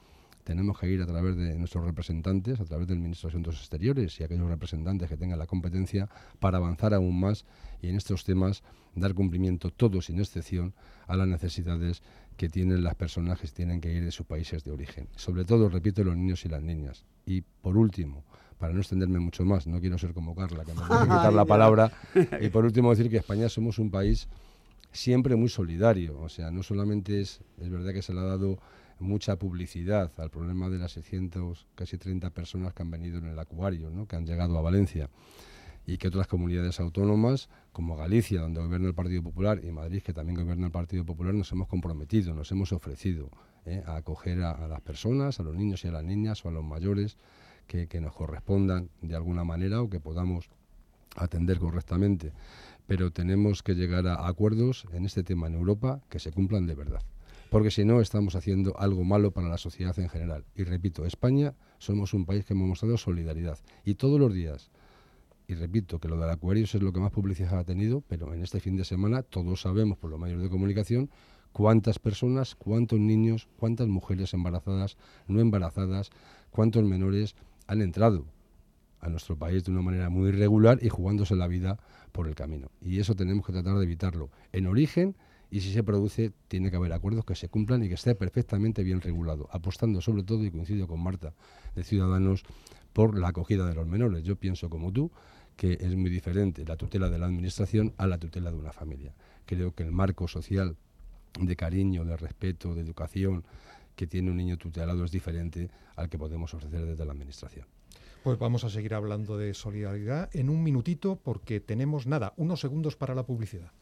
[0.43, 4.19] tenemos que ir a través de nuestros representantes, a través del Ministro de Asuntos Exteriores
[4.19, 7.45] y aquellos representantes que tengan la competencia para avanzar aún más
[7.83, 8.63] y en estos temas
[8.95, 10.73] dar cumplimiento, todo sin excepción,
[11.05, 12.01] a las necesidades
[12.39, 15.09] que tienen las personas que tienen que ir de sus países de origen.
[15.17, 17.03] Sobre todo, repito, los niños y las niñas.
[17.25, 18.23] Y por último,
[18.57, 21.43] para no extenderme mucho más, no quiero ser como Carla, que me a quitar la
[21.43, 21.91] palabra,
[22.39, 24.29] y por último decir que España somos un país
[24.93, 28.57] siempre muy solidario, o sea, no solamente es, es verdad que se le ha dado
[28.99, 33.37] mucha publicidad al problema de las 600, casi 30 personas que han venido en el
[33.37, 34.07] acuario, ¿no?
[34.07, 35.09] que han llegado a Valencia
[35.89, 40.13] y que otras comunidades autónomas, como Galicia, donde gobierna el Partido Popular, y Madrid, que
[40.13, 43.31] también gobierna el Partido Popular, nos hemos comprometido, nos hemos ofrecido
[43.65, 43.81] ¿eh?
[43.87, 46.63] a acoger a, las personas, a los niños y a las niñas o a los
[46.63, 47.17] mayores
[47.65, 50.51] que, que nos correspondan de alguna manera o que podamos
[51.15, 52.33] atender correctamente.
[52.85, 56.75] Pero tenemos que llegar a acuerdos en este tema en Europa que se cumplan de
[56.75, 57.01] verdad
[57.49, 60.45] porque si no estamos haciendo algo malo para la sociedad en general.
[60.55, 64.69] Y repito, España somos un país que hemos mostrado solidaridad y todos los días.
[65.49, 68.43] Y repito que lo del Aquarius es lo que más publicidad ha tenido, pero en
[68.43, 71.09] este fin de semana todos sabemos por los medios de comunicación
[71.53, 74.95] cuántas personas, cuántos niños, cuántas mujeres embarazadas,
[75.27, 76.11] no embarazadas,
[76.51, 77.35] cuántos menores
[77.65, 78.25] han entrado
[78.99, 81.79] a nuestro país de una manera muy irregular y jugándose la vida
[82.11, 82.69] por el camino.
[82.79, 85.15] Y eso tenemos que tratar de evitarlo en origen
[85.49, 88.83] y si se produce tiene que haber acuerdos que se cumplan y que esté perfectamente
[88.83, 91.33] bien regulado, apostando sobre todo, y coincido con Marta,
[91.75, 92.43] de Ciudadanos,
[92.93, 94.23] por la acogida de los menores.
[94.23, 95.11] Yo pienso como tú
[95.59, 99.13] que es muy diferente la tutela de la Administración a la tutela de una familia.
[99.45, 100.77] Creo que el marco social
[101.37, 103.43] de cariño, de respeto, de educación
[103.97, 107.67] que tiene un niño tutelado es diferente al que podemos ofrecer desde la Administración.
[108.23, 112.95] Pues vamos a seguir hablando de solidaridad en un minutito porque tenemos nada, unos segundos
[112.95, 113.73] para la publicidad.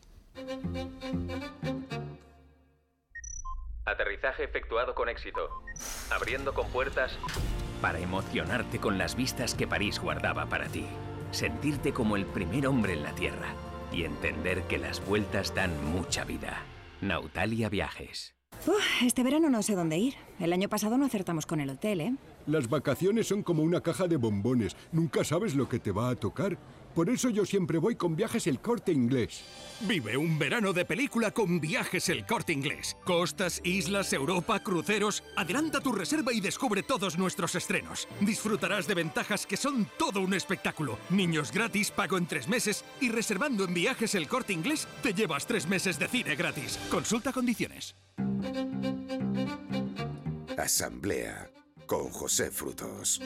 [3.85, 5.47] Aterrizaje efectuado con éxito.
[6.09, 7.19] Abriendo con puertas.
[7.83, 10.87] Para emocionarte con las vistas que París guardaba para ti.
[11.31, 13.53] Sentirte como el primer hombre en la Tierra.
[13.91, 16.61] Y entender que las vueltas dan mucha vida.
[17.01, 18.33] Nautalia Viajes.
[19.05, 20.15] este verano no sé dónde ir.
[20.39, 22.13] El año pasado no acertamos con el hotel, ¿eh?
[22.47, 24.75] Las vacaciones son como una caja de bombones.
[24.91, 26.57] Nunca sabes lo que te va a tocar.
[26.97, 29.43] Por eso yo siempre voy con Viajes El Corte Inglés.
[29.81, 32.97] Vive un verano de película con Viajes El Corte Inglés.
[33.05, 35.23] Costas, islas, Europa, cruceros.
[35.35, 38.07] Adelanta tu reserva y descubre todos nuestros estrenos.
[38.19, 40.97] Disfrutarás de ventajas que son todo un espectáculo.
[41.11, 45.45] Niños gratis, pago en tres meses y reservando en Viajes El Corte Inglés te llevas
[45.45, 46.79] tres meses de cine gratis.
[46.89, 47.95] Consulta condiciones.
[50.57, 51.51] Asamblea
[51.85, 53.21] con José Frutos.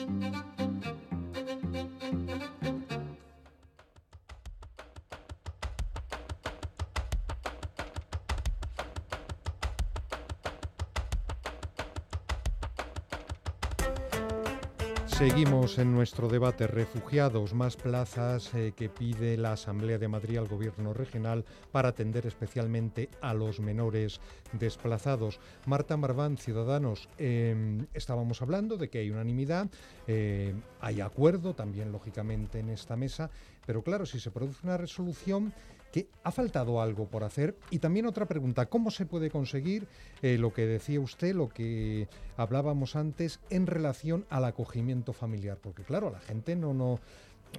[15.22, 20.48] Seguimos en nuestro debate refugiados, más plazas eh, que pide la Asamblea de Madrid al
[20.48, 25.38] Gobierno regional para atender especialmente a los menores desplazados.
[25.64, 29.70] Marta Marván, Ciudadanos, em, estábamos hablando de que hay unanimidad,
[30.08, 33.30] eh, hay acuerdo también lógicamente en esta mesa,
[33.64, 35.52] pero claro, si se produce una resolución
[35.92, 37.56] que ha faltado algo por hacer.
[37.70, 39.86] Y también otra pregunta, ¿cómo se puede conseguir
[40.22, 45.58] eh, lo que decía usted, lo que hablábamos antes en relación al acogimiento familiar?
[45.62, 46.98] Porque claro, la gente no, no,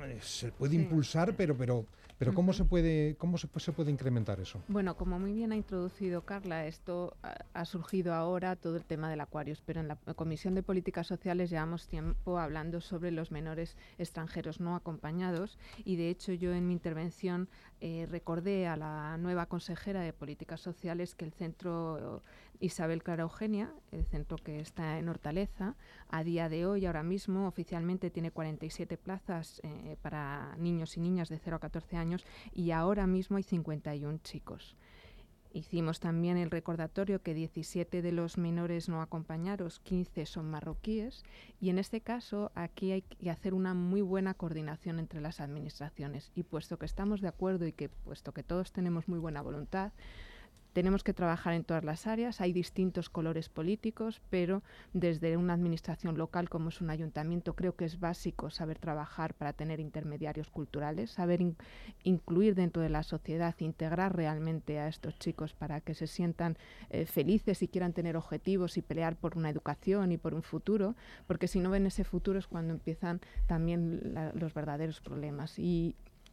[0.04, 1.86] eh, se puede impulsar, pero, pero
[2.24, 4.62] pero ¿cómo se puede cómo se, se, puede incrementar eso?
[4.68, 7.18] Bueno, como muy bien ha introducido Carla, esto
[7.54, 11.50] ha, surgido ahora todo el tema del Aquarius, pero en la Comisión de Políticas Sociales
[11.50, 16.74] llevamos tiempo hablando sobre los menores extranjeros no acompañados y de hecho yo en mi
[16.74, 17.50] intervención
[17.86, 22.22] eh, recordé a la nueva consejera de Políticas Sociales que el centro
[22.62, 25.76] Isabel Clara Eugenia, el centro que está en Hortaleza,
[26.08, 31.28] a día de hoy, ahora mismo, oficialmente tiene 47 plazas eh, para niños y niñas
[31.28, 34.78] de 0 a 14 años y ahora mismo hay 51 chicos.
[35.54, 41.24] Hicimos también el recordatorio que 17 de los menores no acompañados, 15 son marroquíes,
[41.62, 46.32] y en este caso aquí hay que hacer una muy buena coordinación entre las administraciones.
[46.34, 49.92] Y puesto que estamos de acuerdo y que puesto que todos tenemos muy buena voluntad,
[50.74, 56.18] tenemos que trabajar en todas las áreas, hay distintos colores políticos, pero desde una administración
[56.18, 61.12] local como es un ayuntamiento creo que es básico saber trabajar para tener intermediarios culturales,
[61.12, 61.42] saber
[62.04, 66.58] incluir dentro de la sociedad, integrar realmente a estos chicos para que se sientan
[66.90, 70.96] eh, felices y quieran tener objetivos y pelear por una educación y por un futuro,
[71.28, 75.58] porque si no ven ese futuro es cuando empiezan también los verdaderos problemas.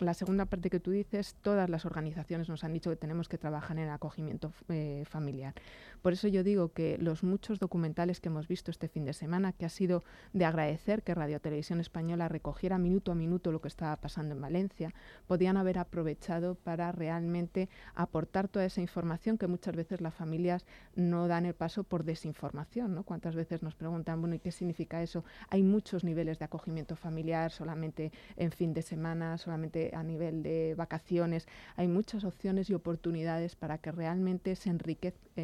[0.01, 3.39] La segunda parte que tú dices, todas las organizaciones nos han dicho que tenemos que
[3.39, 5.55] trabajar en el acogimiento eh, familiar.
[6.03, 9.53] Por eso yo digo que los muchos documentales que hemos visto este fin de semana,
[9.53, 13.69] que ha sido de agradecer que Radio Televisión Española recogiera minuto a minuto lo que
[13.69, 14.95] estaba pasando en Valencia,
[15.27, 21.29] podían haber aprovechado para realmente aportar toda esa información que muchas veces las familias no
[21.29, 22.95] dan el paso por desinformación.
[22.95, 23.05] ¿no?
[23.05, 25.25] ¿Cuántas veces nos preguntan, bueno, ¿y qué significa eso?
[25.49, 30.75] Hay muchos niveles de acogimiento familiar, solamente en fin de semana, solamente a nivel de
[30.77, 31.47] vacaciones.
[31.77, 34.71] Hay muchas opciones y oportunidades para que realmente se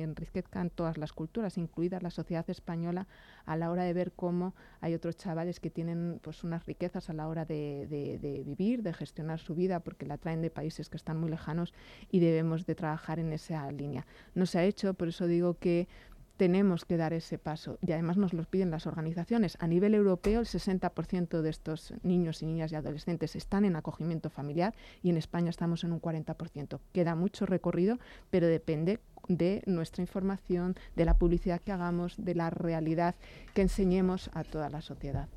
[0.03, 3.07] enriquezcan todas las culturas, incluida la sociedad española,
[3.45, 7.13] a la hora de ver cómo hay otros chavales que tienen pues unas riquezas a
[7.13, 10.97] la hora de, de vivir, de gestionar su vida, porque la traen de países que
[10.97, 11.75] están muy lejanos
[12.11, 14.07] y debemos de trabajar en esa línea.
[14.35, 15.89] No se ha hecho, por eso digo que
[16.37, 19.57] tenemos que dar ese paso y además nos lo piden las organizaciones.
[19.61, 24.31] A nivel europeo, el 60% de estos niños y niñas y adolescentes están en acogimiento
[24.31, 26.79] familiar y en España estamos en un 40%.
[26.93, 27.99] Queda mucho recorrido,
[28.31, 33.15] pero depende de nuestra información, de la publicidad que hagamos, de la realidad
[33.55, 35.29] que enseñemos a toda la sociedad.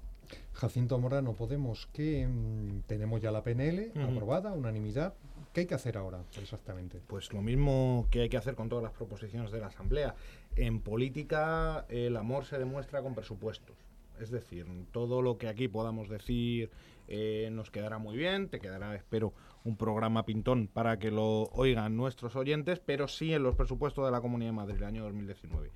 [0.53, 5.13] Jacinto Morano, Podemos, que mm, tenemos ya la PNL aprobada, unanimidad,
[5.53, 7.01] ¿Qué hay que hacer ahora exactamente?
[7.07, 10.15] Pues lo mismo que hay que hacer con todas las proposiciones de la Asamblea.
[10.55, 13.75] En política el amor se demuestra con presupuestos.
[14.19, 16.69] Es decir, todo lo que aquí podamos decir
[17.07, 21.97] eh, nos quedará muy bien, te quedará, espero, un programa pintón para que lo oigan
[21.97, 25.71] nuestros oyentes, pero sí en los presupuestos de la Comunidad de Madrid del año 2019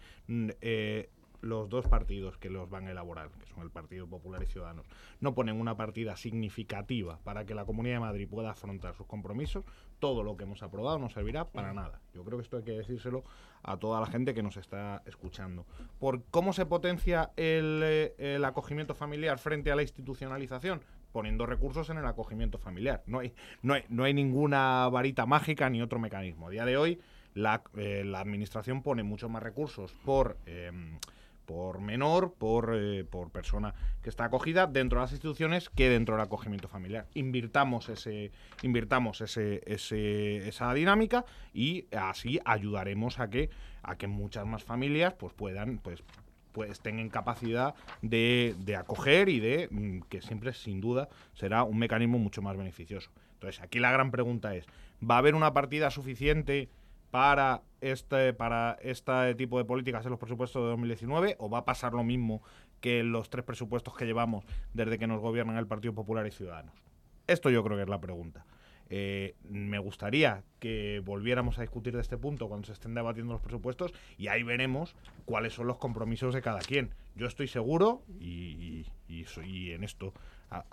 [1.43, 4.86] los dos partidos que los van a elaborar, que son el Partido Popular y Ciudadanos,
[5.19, 9.65] no ponen una partida significativa para que la Comunidad de Madrid pueda afrontar sus compromisos,
[10.00, 12.02] todo lo que hemos aprobado no servirá para nada.
[12.13, 13.24] Yo creo que esto hay que decírselo
[13.62, 15.65] a toda la gente que nos está escuchando.
[16.00, 20.82] Por cómo se potencia el, eh, el acogimiento familiar frente a la institucionalización,
[21.13, 23.04] poniendo recursos en el acogimiento familiar.
[23.06, 26.47] No hay, no hay, no hay ninguna varita mágica ni otro mecanismo.
[26.47, 26.99] A día de hoy,
[27.34, 30.99] la, eh, administración pone muchos más recursos por em,
[31.45, 36.15] por menor, por, eh, por persona que está acogida dentro de las instituciones que dentro
[36.15, 37.08] del acogimiento familiar.
[37.13, 43.49] Invirtamos ese, invirtamos ese, ese, esa dinámica y así ayudaremos a que,
[43.82, 46.04] a que muchas más familias pues puedan, pues,
[46.54, 51.78] pues tengan capacidad de, de acoger y de mm, que siempre sin duda será un
[51.78, 53.12] mecanismo mucho más beneficioso.
[53.34, 54.66] Entonces aquí la gran pregunta es,
[55.02, 56.70] ¿va a haber una partida suficiente
[57.12, 61.66] para este, para este tipo de políticas en los presupuestos de 2019 o va a
[61.66, 62.42] pasar lo mismo
[62.80, 66.74] que los tres presupuestos que llevamos desde que nos gobiernan el Partido Popular y Ciudadanos?
[67.28, 68.46] Esto yo creo que es la pregunta.
[68.89, 73.41] Eh, me gustaría que volviéramos a discutir de este punto cuando se estén debatiendo los
[73.41, 76.93] presupuestos y ahí veremos cuáles son los compromisos de cada quien.
[77.15, 78.86] Yo estoy seguro y,
[79.26, 80.13] soy, en esto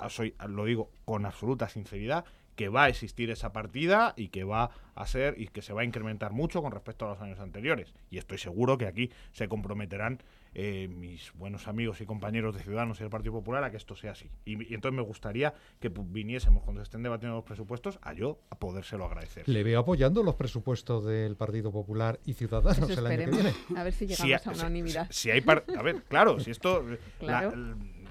[0.08, 2.24] soy, lo digo con absoluta sinceridad
[2.56, 5.80] que va a existir esa partida y que va a ser y que se va
[5.80, 7.94] a incrementar mucho con respecto a los años anteriores.
[8.10, 10.18] Y estoy seguro que aquí se comprometerán
[10.54, 13.94] eh, mis buenos amigos y compañeros de Ciudadanos y del Partido Popular a que esto
[13.94, 14.30] sea así.
[14.44, 18.58] Y, entonces me gustaría que viniésemos cuando se estén debatiendo los presupuestos a yo a
[18.58, 19.48] podérselo agradecer.
[19.48, 23.54] Le veo apoyando los presupuestos del Partido Popular y Ciudadanos el año que viene.
[23.76, 25.06] A ver si llegamos a unanimidad.
[25.10, 26.84] Si, hay a ver, claro, si esto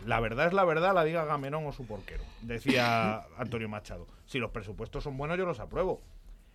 [0.06, 4.08] la verdad es la verdad, la diga Gamenón o su porquero, decía Antonio Machado.
[4.26, 6.02] Si los presupuestos son buenos, yo los apruebo.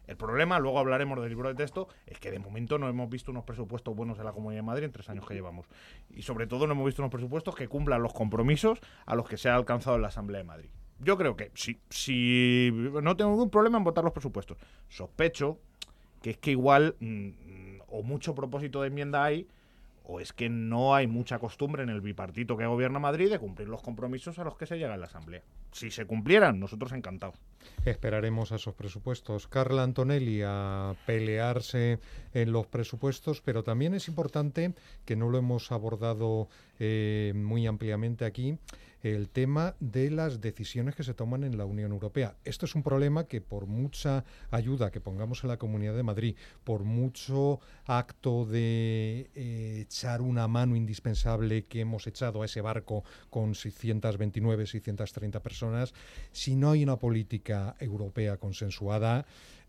[0.07, 3.31] El problema, luego hablaremos del libro de texto, es que de momento no hemos visto
[3.31, 5.67] unos presupuestos buenos en la Comunidad de Madrid en tres años que llevamos.
[6.11, 9.37] Y sobre todo no hemos visto unos presupuestos que cumplan los compromisos a los que
[9.37, 10.69] se ha alcanzado en la Asamblea de Madrid.
[11.01, 14.59] yo creo que sí, si no tengo ningún problema en votar los presupuestos.
[14.89, 15.59] Sospecho
[16.23, 19.47] que es que igual mm, o mucho propósito de enmienda hay
[20.05, 23.69] o es que no hay mucha costumbre en el bipartito que gobierna Madrid de cumplir
[23.69, 25.43] los compromisos a los que se llega en la Asamblea.
[25.73, 27.37] Si se cumplieran, nosotros encantados.
[27.85, 29.49] Esperaremos a esos presupuestos.
[29.49, 31.99] Carla Antonelli a pelearse
[32.35, 38.27] en los presupuestos, pero también es importante, que no lo hemos abordado eh, muy ampliamente
[38.27, 38.59] aquí,
[39.05, 42.37] el tema de las decisiones que se toman en la Unión Europea.
[42.45, 46.37] Esto es un problema que por mucha ayuda que pongamos en la Comunidad de Madrid,
[46.65, 53.05] por mucho acto de eh, echar una mano indispensable que hemos echado a ese barco
[53.29, 55.93] con 629, 630 personas,
[56.33, 59.27] si no hay una política europea consensuada,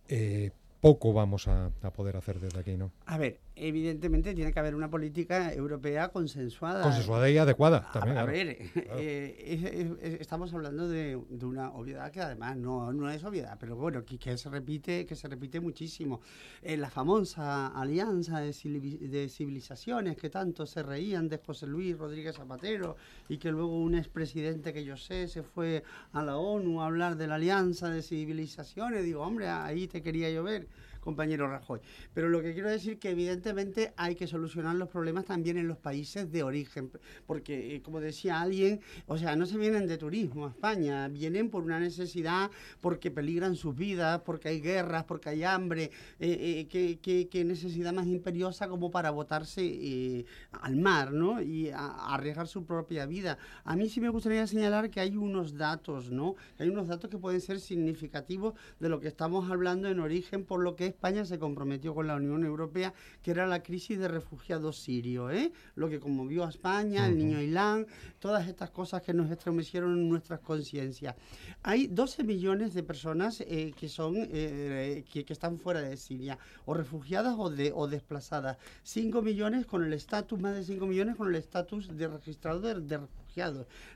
[0.07, 2.91] eh, poco vamos a, a, poder hacer desde aquí, ¿no?
[3.05, 6.83] A ver, evidentemente tiene que haber una política europea consensuada.
[6.83, 8.17] Consensuada y adecuada también.
[8.17, 13.75] A, ver, eh, estamos hablando de, una obviedad que además no, no es obviedad, pero
[13.75, 16.21] bueno, que, se repite que se repite muchísimo.
[16.61, 22.35] Eh, la famosa alianza de, de, civilizaciones que tanto se reían de José Luis Rodríguez
[22.35, 22.97] Zapatero
[23.29, 27.15] y que luego un expresidente que yo sé se fue a la ONU a hablar
[27.15, 29.03] de la alianza de civilizaciones.
[29.03, 30.67] Digo, hombre, ahí te quería yo ver
[31.05, 31.79] compañero Rajoy.
[32.13, 35.77] Pero lo que quiero decir que evidentemente hay que solucionar los problemas también en los
[35.77, 36.91] países de origen,
[37.27, 41.49] porque eh, como decía alguien, o sea, no se vienen de turismo a España, vienen
[41.49, 42.49] por una necesidad,
[42.81, 48.07] porque peligran sus vidas, porque hay guerras, porque hay hambre, eh, eh, qué, necesidad más
[48.07, 51.39] imperiosa como para botarse al mar, ¿no?
[51.39, 53.37] Y arriesgar su propia vida.
[53.63, 56.35] A mí sí me gustaría señalar que hay unos datos, ¿no?
[56.57, 60.63] Hay unos datos que pueden ser significativos de lo que estamos hablando en origen por
[60.63, 64.07] lo que es España se comprometió con la Unión Europea, que era la crisis de
[64.07, 65.51] refugiados sirios, ¿eh?
[65.75, 67.85] lo que conmovió a España, el niño Ilán,
[68.19, 71.15] todas estas cosas que nos estremecieron en nuestras conciencias.
[71.63, 76.73] Hay 12 millones de personas eh, que, son, eh, que, están fuera de Siria, o
[76.73, 78.57] refugiadas o, de, o desplazadas.
[78.83, 82.79] 5 millones con el estatus, más de 5 millones con el estatus de registrado de,
[82.79, 82.99] de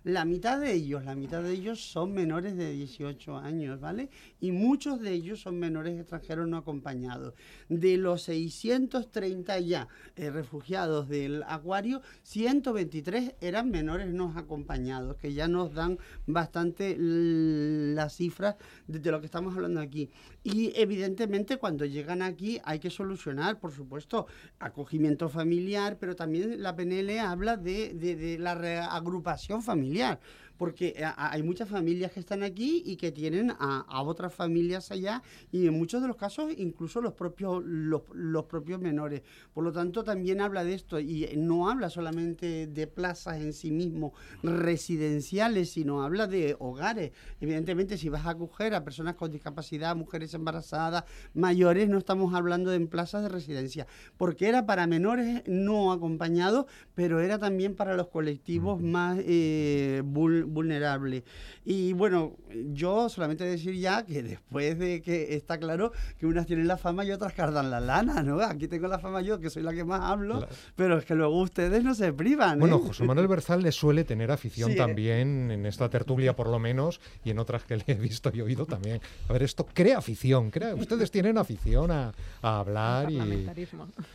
[0.03, 4.09] la mitad de ellos, la mitad de ellos son menores de 18 años, ¿vale?
[4.41, 7.33] Y muchos de ellos son menores extranjeros no acompañados.
[7.69, 15.47] De los 630 ya eh, refugiados del acuario, 123 eran menores no acompañados, que ya
[15.47, 18.55] nos dan bastante las cifras
[18.87, 20.09] de lo que estamos hablando aquí.
[20.43, 24.27] Y evidentemente cuando llegan aquí hay que solucionar, por supuesto,
[24.59, 30.19] acogimiento familiar, pero también la PNL habla de, de, de la reagrupación familiar
[30.59, 35.23] porque eh, hay muchas familias que están aquí y que tienen a, otras familias allá
[35.51, 39.21] y en muchos de los casos incluso los propios, los, propios menores.
[39.53, 43.71] Por lo tanto, también habla de esto y no habla solamente de plazas en sí
[43.71, 44.13] mismo
[44.43, 47.11] residenciales, sino habla de hogares.
[47.39, 52.69] Evidentemente, si vas a acoger a personas con discapacidad, mujeres embarazadas, mayores, no estamos hablando
[52.71, 53.87] de plazas de residencia,
[54.17, 56.65] porque era para menores no acompañados,
[56.95, 61.23] pero era también para los colectivos más eh, vulnerable.
[61.65, 62.35] Y bueno,
[62.71, 67.05] yo solamente decir ya que después de que está claro que unas tienen la fama
[67.05, 68.39] y otras cardan la lana, ¿no?
[68.41, 71.39] Aquí tengo la fama yo, que soy la que más hablo, pero es que luego
[71.41, 72.59] ustedes no se privan.
[72.59, 72.87] Bueno, ¿eh?
[72.87, 77.29] José Manuel Berzal le suele tener afición también, en esta tertulia por lo menos, y
[77.29, 78.99] en otras que le he visto y oído también.
[79.27, 80.73] A ver, esto crea afición, crea.
[80.75, 83.47] Ustedes tienen afición a, a hablar y...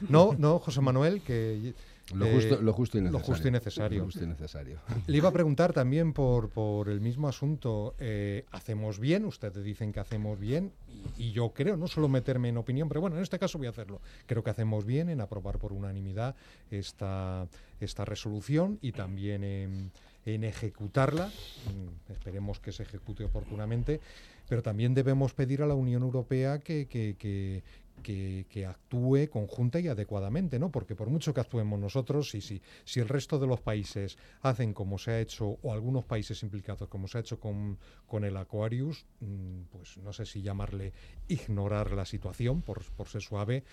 [0.09, 1.75] No, no, José Manuel, que
[2.12, 3.19] lo justo, lo justo, y necesario.
[3.19, 4.05] Lo justo y necesario.
[4.05, 4.79] Justo y necesario.
[5.07, 7.95] Le iba a preguntar también por, por el mismo asunto.
[7.99, 9.25] Eh, ¿Hacemos bien?
[9.25, 10.73] Ustedes dicen que hacemos bien.
[11.17, 13.71] Y, yo creo, no solo meterme en opinión, pero bueno, en este caso voy a
[13.71, 14.01] hacerlo.
[14.27, 16.35] Creo que hacemos bien en aprobar por unanimidad
[16.71, 17.49] esta,
[17.81, 19.90] esta resolución y también en,
[20.27, 21.29] en ejecutarla.
[21.29, 24.01] Mm, esperemos que se ejecute oportunamente.
[24.49, 27.62] Pero también debemos pedir a la Unión Europea que, que, que,
[28.05, 30.71] que, actúe conjunta y adecuadamente, ¿no?
[30.71, 34.73] Porque por mucho que actuemos nosotros, y si, si el resto de los países hacen
[34.73, 38.37] como se ha hecho, o algunos países implicados como se ha hecho con, con el
[38.37, 40.93] Aquarius, mm, pues no sé si llamarle
[41.27, 43.64] ignorar la situación, por, por ser suave,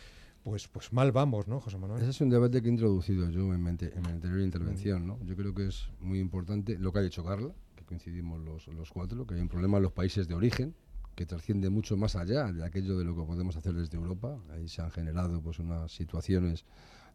[0.43, 2.01] pues, pues mal vamos, ¿no, José Manuel?
[2.01, 5.19] Ese es un debate que he introducido yo en mi, en mi anterior intervención, ¿no?
[5.23, 8.89] Yo creo que es muy importante lo que ha dicho Carla, que coincidimos los, los
[8.89, 10.73] cuatro, que hay un problema en los países de origen,
[11.21, 14.39] que trasciende mucho más allá de aquello de lo que podemos hacer desde Europa.
[14.49, 16.65] Ahí se han generado pues unas situaciones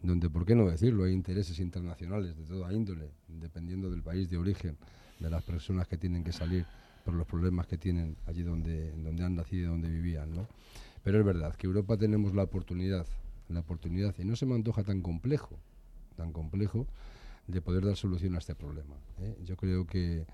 [0.01, 4.39] donde, ¿por qué no decirlo?, hay intereses internacionales de toda índole, dependiendo del país de
[4.39, 4.79] origen,
[5.19, 6.65] de las personas que tienen que salir
[7.05, 10.47] por los problemas que tienen allí donde, donde han nacido y donde vivían, ¿no?
[11.03, 13.09] Pero es verdad que Europa tenemos la oportunidad,
[13.49, 15.59] la oportunidad, y no se me antoja tan complejo,
[16.15, 16.87] tan complejo,
[17.49, 18.95] de poder dar solución a este problema.
[19.19, 19.37] ¿eh?
[19.45, 20.27] Yo creo que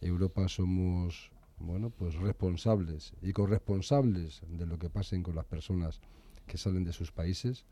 [0.00, 6.00] Europa somos bueno, pues responsables y corresponsables de lo que pasen con las personas
[6.46, 7.64] que salen de sus países,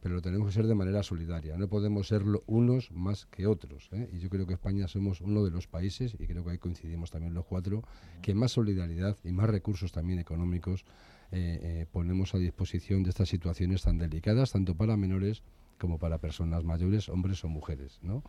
[0.00, 1.56] pero lo tenemos que ser de manera solidaria.
[1.56, 3.88] No podemos ser unos más que otros.
[3.92, 4.10] ¿eh?
[4.12, 7.10] Y yo creo que España somos uno de los países, y creo que ahí coincidimos
[7.10, 7.84] también los cuatro,
[8.20, 10.84] que más solidaridad y más recursos también económicos
[11.30, 15.42] eh, eh, ponemos a disposición de estas situaciones tan delicadas, tanto para menores
[15.78, 18.00] como para personas mayores, hombres o mujeres.
[18.02, 18.24] ¿no?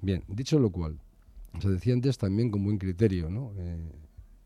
[0.00, 0.98] Bien, dicho lo cual,
[1.60, 3.52] se decía antes también con buen criterio, ¿no?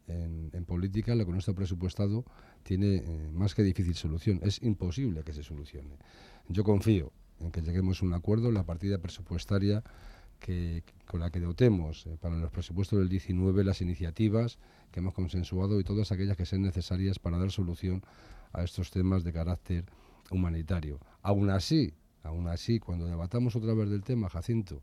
[0.08, 2.24] En, política lo que no está presupuestado
[2.62, 4.40] tiene eh, más que difícil solución.
[4.42, 5.96] Es imposible que se solucione.
[6.48, 8.50] Yo confío en que lleguemos a un acuerdo.
[8.50, 9.82] La partida presupuestaria
[10.40, 14.58] que, con la que dotemos eh, para los presupuestos del 19 las iniciativas
[14.90, 18.02] que hemos consensuado y todas aquellas que sean necesarias para dar solución
[18.52, 19.84] a estos temas de carácter
[20.30, 20.98] humanitario.
[21.22, 24.80] Aún así, aún así, cuando debatamos otra vez del tema, Jacinto,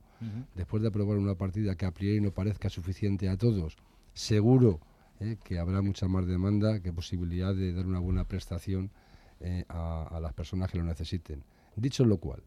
[0.56, 3.78] después de aprobar una partida que a priori no parezca suficiente a todos,
[4.14, 4.80] seguro
[5.20, 5.38] ¿eh?
[5.44, 8.92] que habrá mucha más demanda que posibilidad de dar una buena prestación
[9.40, 11.44] eh, a, las personas que lo necesiten.
[11.76, 12.44] Dicho lo cual,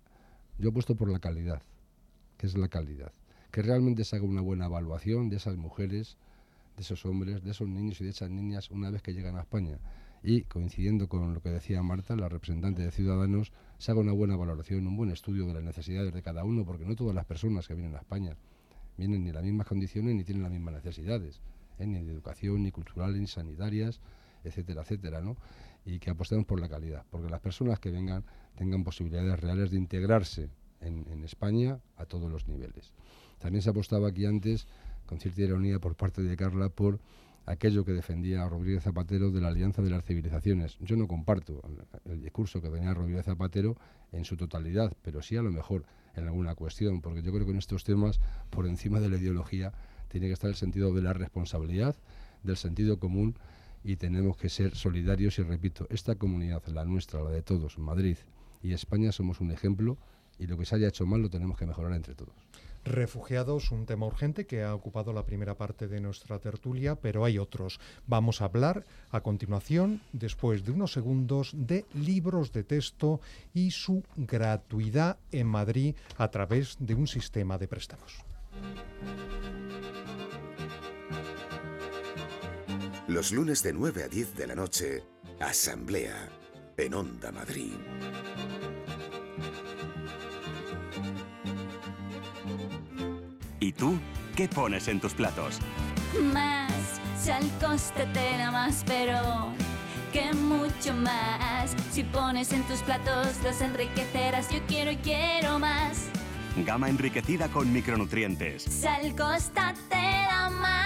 [0.58, 1.62] yo he puesto por la calidad,
[2.36, 3.12] que es la calidad,
[3.50, 6.16] que realmente se haga una buena evaluación de esas mujeres,
[6.76, 9.40] de esos hombres, de esos niños y de esas niñas una vez que llegan a
[9.40, 9.78] España.
[10.22, 14.36] Y coincidiendo con lo que decía Marta, la representante de Ciudadanos, se haga una buena
[14.36, 17.68] valoración, un buen estudio de las necesidades de cada uno, porque no todas las personas
[17.68, 18.36] que vienen a España
[18.96, 21.40] vienen ni en las mismas condiciones ni tienen las mismas necesidades.
[21.78, 21.86] ¿Eh?
[21.86, 24.00] ni de educación, ni culturales, ni sanitarias,
[24.44, 25.36] etcétera, etcétera, ¿no?
[25.84, 28.24] Y que apostemos por la calidad, porque las personas que vengan
[28.56, 30.50] tengan posibilidades reales de integrarse
[30.80, 32.92] en, en España a todos los niveles.
[33.38, 34.66] También se apostaba aquí antes,
[35.06, 37.00] con cierta ironía por parte de Carla, por
[37.46, 40.76] aquello que defendía Rodríguez Zapatero de la Alianza de las Civilizaciones.
[40.80, 41.62] Yo no comparto
[42.04, 43.76] el discurso que tenía Rodríguez Zapatero
[44.12, 45.84] en su totalidad, pero sí a lo mejor
[46.16, 48.20] en alguna cuestión, porque yo creo que en estos temas,
[48.50, 49.72] por encima de la ideología,
[50.16, 51.94] tiene que estar el sentido de la responsabilidad,
[52.42, 53.36] del sentido común
[53.84, 58.16] y tenemos que ser solidarios y repito, esta comunidad, la nuestra, la de todos, Madrid
[58.62, 59.98] y España somos un ejemplo
[60.38, 62.34] y lo que se haya hecho mal lo tenemos que mejorar entre todos.
[62.82, 67.36] Refugiados, un tema urgente que ha ocupado la primera parte de nuestra tertulia, pero hay
[67.36, 67.78] otros.
[68.06, 73.20] Vamos a hablar a continuación, después de unos segundos, de libros de texto
[73.52, 78.24] y su gratuidad en Madrid a través de un sistema de préstamos.
[83.09, 85.04] Los lunes de 9 a 10 de la noche,
[85.38, 86.28] Asamblea
[86.76, 87.74] en Onda Madrid.
[93.61, 93.96] ¿Y tú
[94.34, 95.61] qué pones en tus platos?
[96.32, 96.72] Más,
[97.16, 99.52] sal costetera más, pero
[100.12, 101.76] que mucho más.
[101.92, 106.09] Si pones en tus platos los enriquecerás, yo quiero y quiero más.
[106.57, 108.64] Gama enriquecida con micronutrientes.
[108.64, 110.86] Sal costetera más.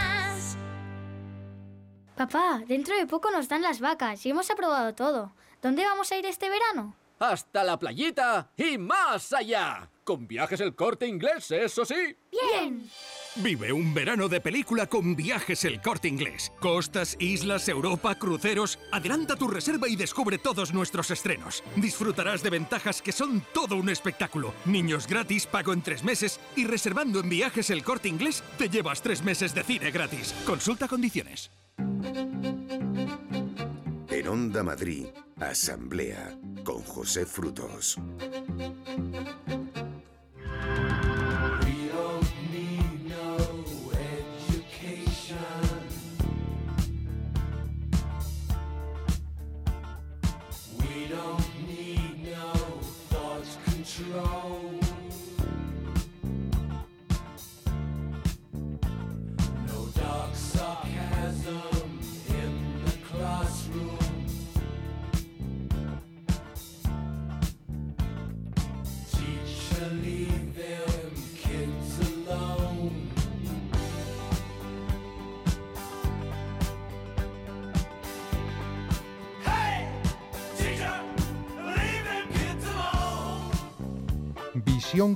[2.20, 5.32] Papá, dentro de poco nos dan las vacas y hemos aprobado todo.
[5.62, 6.94] ¿Dónde vamos a ir este verano?
[7.18, 9.88] Hasta la playita y más allá.
[10.04, 12.14] Con viajes el corte inglés, eso sí.
[12.30, 12.90] Bien.
[13.36, 16.52] Vive un verano de película con viajes el corte inglés.
[16.60, 18.78] Costas, islas, Europa, cruceros.
[18.92, 21.64] Adelanta tu reserva y descubre todos nuestros estrenos.
[21.76, 24.52] Disfrutarás de ventajas que son todo un espectáculo.
[24.66, 29.00] Niños gratis, pago en tres meses y reservando en viajes el corte inglés te llevas
[29.00, 30.34] tres meses de cine gratis.
[30.44, 31.50] Consulta condiciones.
[34.30, 35.06] Onda Madrid,
[35.40, 37.98] Asamblea con José Frutos.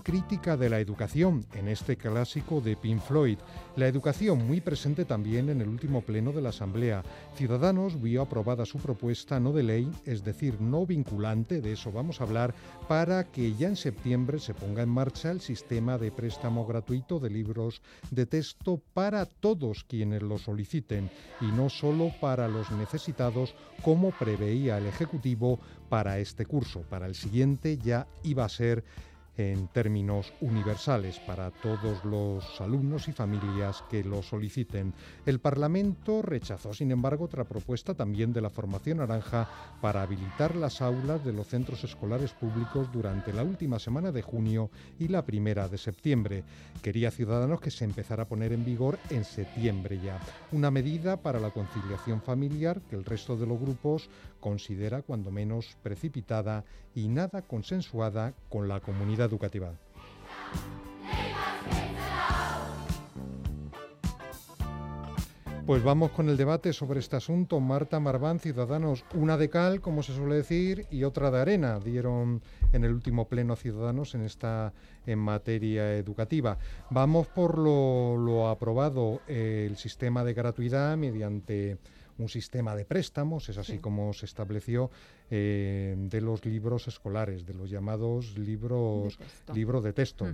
[0.04, 3.38] Crítica de la educación en este clásico de Pink Floyd.
[3.74, 7.02] La educación muy presente también en el último pleno de la Asamblea.
[7.34, 12.20] Ciudadanos vio aprobada su propuesta no de ley, es decir, no vinculante, de eso vamos
[12.20, 12.54] a hablar,
[12.86, 17.30] para que ya en septiembre se ponga en marcha el sistema de préstamo gratuito de
[17.30, 17.80] libros
[18.10, 24.76] de texto para todos quienes lo soliciten y no solo para los necesitados como preveía
[24.78, 26.82] el Ejecutivo para este curso.
[26.82, 28.84] Para el siguiente ya iba a ser
[29.36, 34.94] en términos universales para todos los alumnos y familias que lo soliciten.
[35.26, 39.48] El Parlamento rechazó, sin embargo, otra propuesta también de la Formación Naranja
[39.80, 44.70] para habilitar las aulas de los centros escolares públicos durante la última semana de junio
[44.98, 46.44] y la primera de septiembre.
[46.82, 50.20] Quería Ciudadanos que se empezara a poner en vigor en septiembre ya.
[50.52, 54.08] Una medida para la conciliación familiar que el resto de los grupos
[54.44, 59.72] considera cuando menos precipitada y nada consensuada con la comunidad educativa.
[65.66, 67.58] Pues vamos con el debate sobre este asunto.
[67.58, 72.42] Marta Marván, Ciudadanos, una de cal, como se suele decir, y otra de arena, dieron
[72.74, 74.74] en el último pleno Ciudadanos en esta
[75.06, 76.58] en materia educativa.
[76.90, 81.78] Vamos por lo, aprobado, el sistema de gratuidad mediante
[82.18, 84.90] un sistema de préstamos, es así como se estableció,
[85.30, 90.26] eh, de los libros escolares, de los llamados libros de libros de texto.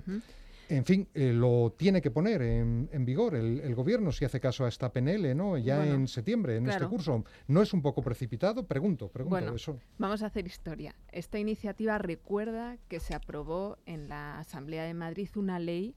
[0.71, 4.69] En fin, eh, lo tiene que poner en, vigor el, gobierno si hace caso a
[4.69, 5.59] esta PNL, ¿no?
[5.59, 7.25] Ya en septiembre, en este curso.
[7.49, 8.65] ¿No es un poco precipitado?
[8.65, 9.81] Pregunto, pregunto eso.
[9.99, 10.95] Vamos a hacer historia.
[11.11, 15.97] Esta iniciativa recuerda que se aprobó en la Asamblea de Madrid una ley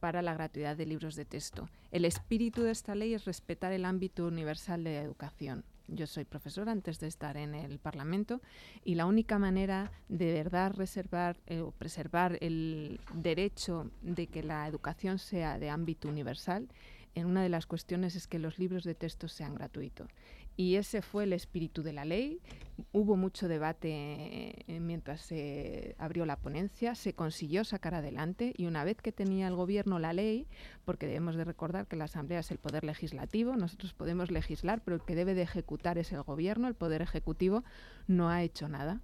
[0.00, 1.68] para la gratuidad de libros de texto.
[1.92, 5.64] El espíritu de esta ley es respetar el ámbito universal de educación.
[5.86, 8.40] Yo soy profesora antes de estar en el Parlamento
[8.84, 14.68] y la única manera de verdad reservar eh, o preservar el derecho de que la
[14.68, 16.68] educación sea de ámbito universal
[17.14, 20.08] en una de las cuestiones es que los libros de texto sean gratuitos.
[20.60, 22.38] Y ese fue el espíritu de la ley.
[22.92, 28.84] Hubo mucho debate eh, mientras se abrió la ponencia, se consiguió sacar adelante y una
[28.84, 30.46] vez que tenía el gobierno la ley,
[30.84, 34.96] porque debemos de recordar que la Asamblea es el poder legislativo, nosotros podemos legislar, pero
[34.96, 37.64] el que debe de ejecutar es el gobierno, el poder ejecutivo
[38.06, 39.00] no ha hecho nada.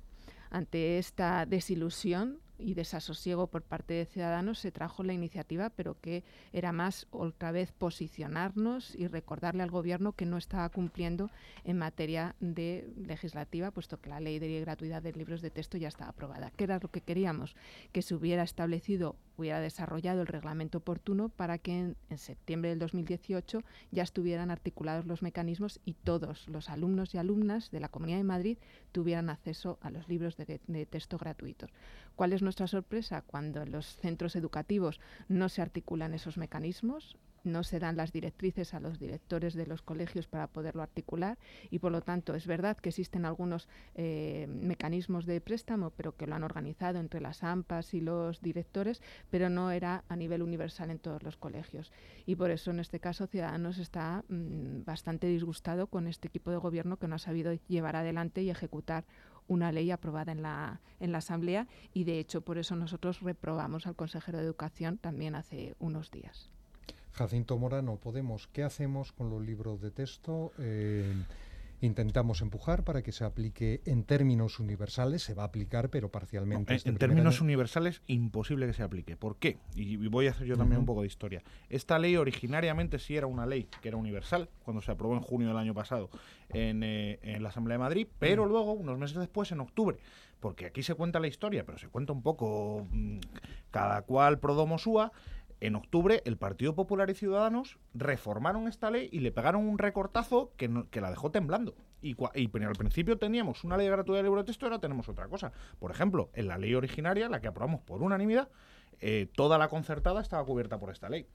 [0.51, 6.25] Ante esta desilusión, y desasosiego por parte de Ciudadanos se trajo la iniciativa, pero que
[6.53, 11.31] era más otra vez posicionarnos y recordarle al Gobierno que no estaba cumpliendo
[11.65, 15.89] en materia de legislativa, puesto que la ley de gratuidad de libros de texto ya
[15.89, 16.51] estaba aprobada.
[16.51, 17.57] ¿Qué era lo que queríamos?
[17.93, 23.63] Que se hubiera establecido, hubiera desarrollado el reglamento oportuno para que en, septiembre del 2018
[23.91, 28.25] ya estuvieran articulados los mecanismos y todos los alumnos y alumnas de la Comunidad de
[28.25, 28.59] Madrid
[28.93, 31.71] tuvieran acceso a los libros de, de texto gratuitos.
[32.15, 33.23] ¿Cuál es nuestra sorpresa?
[33.23, 38.75] Cuando en los centros educativos no se articulan esos mecanismos, no se dan las directrices
[38.75, 41.39] a los directores de los colegios para poderlo articular
[41.71, 46.27] y por lo tanto es verdad que existen algunos eh, mecanismos de préstamo pero que
[46.27, 50.91] lo han organizado entre las AMPAs y los directores pero no era a nivel universal
[50.91, 51.93] en todos los colegios
[52.27, 56.57] y por eso en este caso Ciudadanos está mm, bastante disgustado con este equipo de
[56.57, 59.05] gobierno que no ha sabido llevar adelante y ejecutar
[59.49, 63.87] una ley aprobada en la, en la Asamblea y de hecho por eso nosotros reprobamos
[63.87, 66.51] al consejero de Educación también hace unos días.
[67.13, 70.53] Jacinto Morano, Podemos, ¿qué hacemos con los libros de texto?
[70.59, 71.15] Eh,
[71.81, 76.73] intentamos empujar para que se aplique en términos universales, se va a aplicar, pero parcialmente.
[76.73, 79.17] en, este términos universales, imposible que se aplique.
[79.17, 79.59] ¿Por qué?
[79.75, 81.43] Y, voy a hacer yo también un poco de historia.
[81.69, 85.49] Esta ley originariamente sí era una ley que era universal, cuando se aprobó en junio
[85.49, 86.11] del año pasado
[86.51, 89.99] en, eh, la Asamblea de Madrid, pero luego, unos meses después, en octubre,
[90.41, 93.19] porque aquí se cuenta la historia, pero se cuenta un poco mm,
[93.71, 95.13] cada cual pro domo sua,
[95.61, 100.53] en octubre el Partido Popular y Ciudadanos reformaron esta ley y le pegaron un recortazo
[100.57, 101.75] que, la dejó temblando.
[102.03, 105.53] Y, al principio teníamos una ley de libro de texto, ahora tenemos otra cosa.
[105.79, 108.49] Por ejemplo, en la ley originaria, la que aprobamos por unanimidad,
[109.01, 111.27] eh, toda la concertada estaba cubierta por esta ley.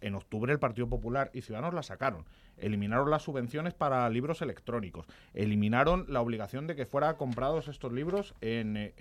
[0.00, 2.24] En octubre el Partido Popular y Ciudadanos la sacaron
[2.58, 8.34] eliminaron las subvenciones para libros electrónicos, eliminaron la obligación de que fuera comprados estos libros
[8.40, 8.92] en,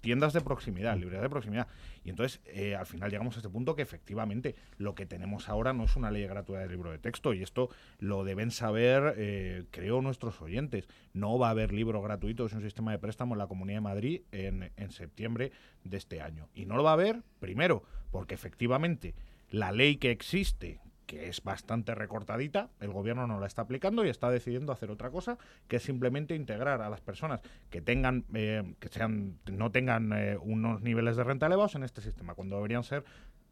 [0.00, 1.68] tiendas de proximidad, librerías de proximidad.
[2.04, 5.72] Y entonces, eh, al final llegamos a este punto que efectivamente lo que tenemos ahora
[5.72, 9.64] no es una ley gratuita de libro de texto, y esto lo deben saber, eh,
[9.70, 10.88] creo, nuestros oyentes.
[11.12, 13.82] No va a haber libro gratuito, es un sistema de préstamo en la Comunidad de
[13.82, 15.52] Madrid en, en septiembre
[15.84, 16.48] de este año.
[16.54, 19.14] Y no lo va a haber, primero, porque efectivamente
[19.50, 24.08] la ley que existe, que es bastante recortadita, el gobierno no la está aplicando y
[24.08, 25.38] está decidiendo hacer otra cosa,
[25.68, 27.40] que es simplemente integrar a las personas
[27.70, 32.00] que tengan, eh, que sean, no tengan eh, unos niveles de renta elevados en este
[32.00, 33.04] sistema, cuando deberían ser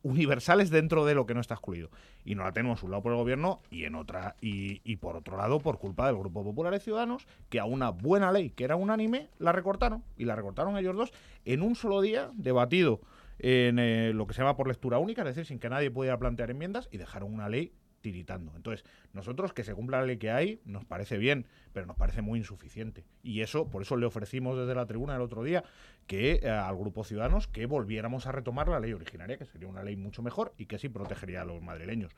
[0.02, 1.90] universales dentro de lo que no está excluido.
[2.24, 5.16] Y no la tenemos un lado por el gobierno y en otra, y, y por
[5.16, 8.64] otro lado por culpa del Grupo Popular de Ciudadanos, que a una buena ley que
[8.64, 11.12] era unánime, la recortaron, y la recortaron ellos dos
[11.44, 13.00] en un solo día, debatido
[13.40, 16.18] en eh, lo que se llama por lectura única, es decir, sin que nadie pudiera
[16.18, 18.52] plantear enmiendas, y dejaron una ley tiritando.
[18.56, 22.22] Entonces, nosotros que se cumpla la ley que hay, nos parece bien, pero nos parece
[22.22, 23.04] muy insuficiente.
[23.22, 25.64] Y eso, por eso le ofrecimos desde la tribuna el otro día
[26.06, 29.82] que eh, al grupo Ciudadanos que volviéramos a retomar la ley originaria, que sería una
[29.82, 32.12] ley mucho mejor y que sí protegería a los madrileños.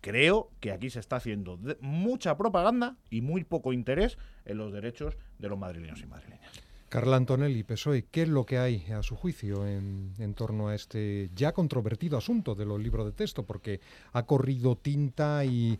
[0.00, 5.16] Creo que aquí se está haciendo mucha propaganda y muy poco interés en los derechos
[5.38, 6.65] de los madrileños y madrileñas.
[6.88, 11.30] Carla Antonelli, PSOE, ¿qué es lo que hay a su juicio en, torno a este
[11.34, 13.44] ya controvertido asunto de los libros de texto?
[13.44, 13.80] Porque
[14.12, 15.78] ha corrido tinta y,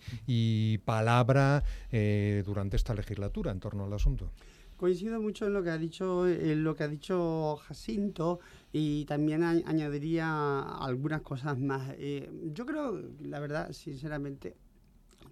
[0.84, 4.30] palabra eh, durante esta legislatura en torno al asunto.
[4.76, 8.40] Coincido mucho en lo que ha dicho, en lo que ha dicho Jacinto
[8.72, 11.94] y también añadiría algunas cosas más.
[11.98, 14.56] Eh, yo creo, la verdad, sinceramente,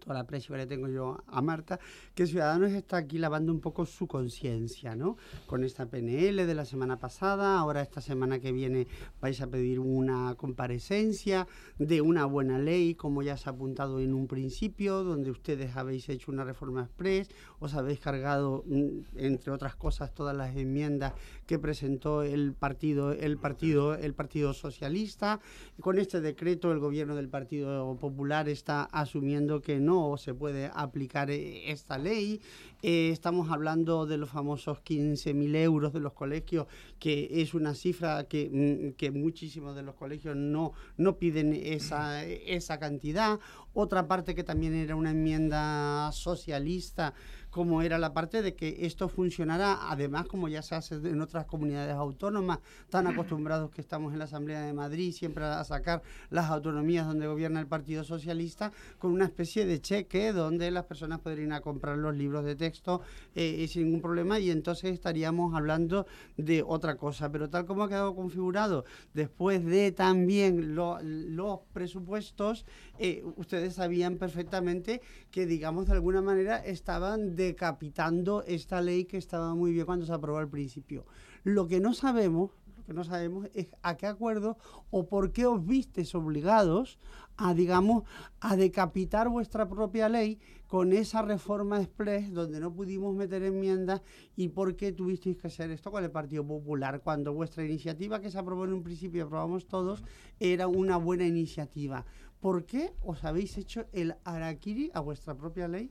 [0.05, 1.81] toda la aprecio que le tengo yo a Marta,
[2.15, 5.17] que Ciudadanos está aquí lavando un poco su conciencia, ¿no?
[5.47, 8.87] Con esta PNL de la semana pasada, ahora esta semana que viene
[9.21, 11.47] vais a pedir una comparecencia
[11.79, 16.09] de una buena ley, como ya se ha apuntado en un principio, donde ustedes habéis
[16.09, 17.29] hecho una reforma express,
[17.65, 21.15] os habéis cargado, mm, entre otras cosas, todas las enmiendas
[21.47, 25.41] que presentó el partido, el partido, el Partido Socialista.
[25.81, 31.31] Con este decreto, el gobierno del Partido Popular está asumiendo que no se puede aplicar
[31.31, 32.41] eh, esta ley.
[32.83, 36.67] Eh, estamos hablando de los famosos 15.000 euros de los colegios,
[36.99, 42.25] que es una cifra que, mm, que muchísimos de los colegios no, no piden esa,
[42.25, 43.41] esa cantidad.
[43.75, 47.15] Otra parte que también era una enmienda socialista
[47.55, 51.47] como era la parte de que esto funcionara, además como ya se hace en otras
[51.47, 52.59] comunidades autónomas,
[52.91, 57.29] tan acostumbrados que estamos en la Asamblea de Madrid siempre a sacar las autonomías donde
[57.29, 62.17] gobierna el Partido Socialista, con una especie de cheque donde las personas podrían comprar los
[62.17, 63.03] libros de texto
[63.37, 66.07] eh, sin ningún problema y entonces estaríamos hablando
[66.37, 67.31] de otra cosa.
[67.31, 72.67] Pero tal como ha quedado configurado, después de también los presupuestos,
[72.99, 75.01] eh, ustedes sabían perfectamente
[75.31, 80.13] que, digamos, de alguna manera estaban decapitando esta ley que estaba muy bien cuando se
[80.13, 81.07] aprobó al principio.
[81.43, 84.57] Lo que no sabemos, lo que no sabemos es a qué acuerdo
[84.91, 86.99] o por qué os vistes obligados
[87.37, 88.05] a, digamos,
[88.41, 94.03] a decapitar vuestra propia ley con esa reforma express donde no pudimos meter enmiendas
[94.37, 98.31] y por qué tuvisteis que hacer esto con el Partido Popular cuando vuestra iniciativa que
[98.31, 100.03] se aprobó en un principio y aprobamos todos
[100.41, 102.05] era una buena iniciativa.
[102.45, 105.91] ¿Por qué os habéis hecho el araquiri a vuestra propia ley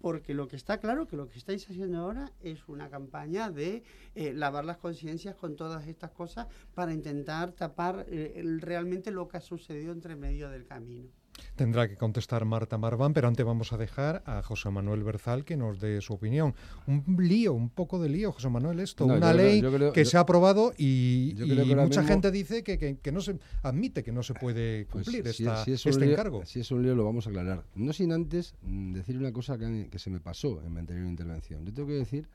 [0.00, 3.82] porque lo que está claro que lo que estáis haciendo ahora es una campaña de
[4.14, 9.38] eh, lavar las conciencias con todas estas cosas para intentar tapar eh, realmente lo que
[9.38, 11.10] ha sucedido entre medio del camino.
[11.56, 15.56] Tendrá que contestar Marta Marván, pero antes vamos a dejar a José Manuel Berzal que
[15.56, 16.54] nos dé su opinión.
[16.86, 19.06] Un lío, un poco de lío, José Manuel, esto.
[19.06, 19.62] una ley
[19.92, 21.34] que se ha aprobado y,
[21.76, 26.44] mucha gente dice que, no se admite que no se puede pues cumplir este encargo.
[26.44, 27.64] Si es un lío, lo vamos a aclarar.
[27.74, 31.64] No sin antes mm, decir una cosa que, se me pasó en mi anterior intervención.
[31.64, 32.28] Yo tengo que decir,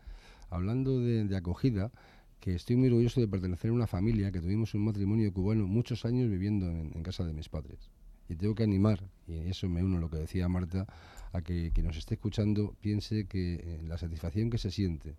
[0.50, 1.92] hablando de, acogida,
[2.40, 6.04] que estoy muy orgulloso de pertenecer a una familia que tuvimos un matrimonio cubano muchos
[6.04, 7.93] años viviendo en casa de mis padres.
[8.30, 10.88] Y tengo que animar, y eso me uno a lo que decía Marta,
[11.32, 15.16] a que quien nos esté escuchando piense que eh, la satisfacción que se siente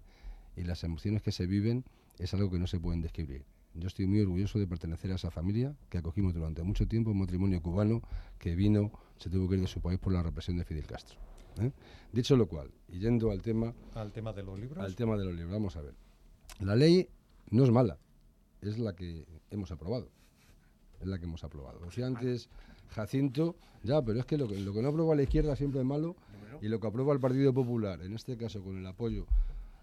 [0.57, 1.85] y las emociones que se viven
[2.19, 3.45] es algo que no se pueden describir.
[3.75, 7.19] Yo estoy muy orgulloso de pertenecer a esa familia que acogimos durante mucho tiempo, un
[7.19, 8.03] matrimonio cubano
[8.39, 11.19] que vino, se tuvo que ir de su país por la represión de Fidel Castro.
[11.61, 11.73] ¿eh?
[12.13, 13.75] Dicho lo cual, y yendo al tema...
[13.95, 14.85] Al tema de los libros.
[14.85, 15.95] Al tema de los libros, vamos a ver.
[16.61, 17.09] La ley
[17.51, 17.99] no es mala,
[18.61, 20.09] es la que hemos aprobado.
[21.01, 21.81] Es la que hemos aprobado.
[21.81, 22.49] Decía antes
[22.95, 25.87] Jacinto, ya, pero es que lo, que lo que no aprueba la izquierda siempre es
[25.87, 26.17] malo
[26.61, 29.27] y lo que aprueba el Partido Popular, en este caso con el apoyo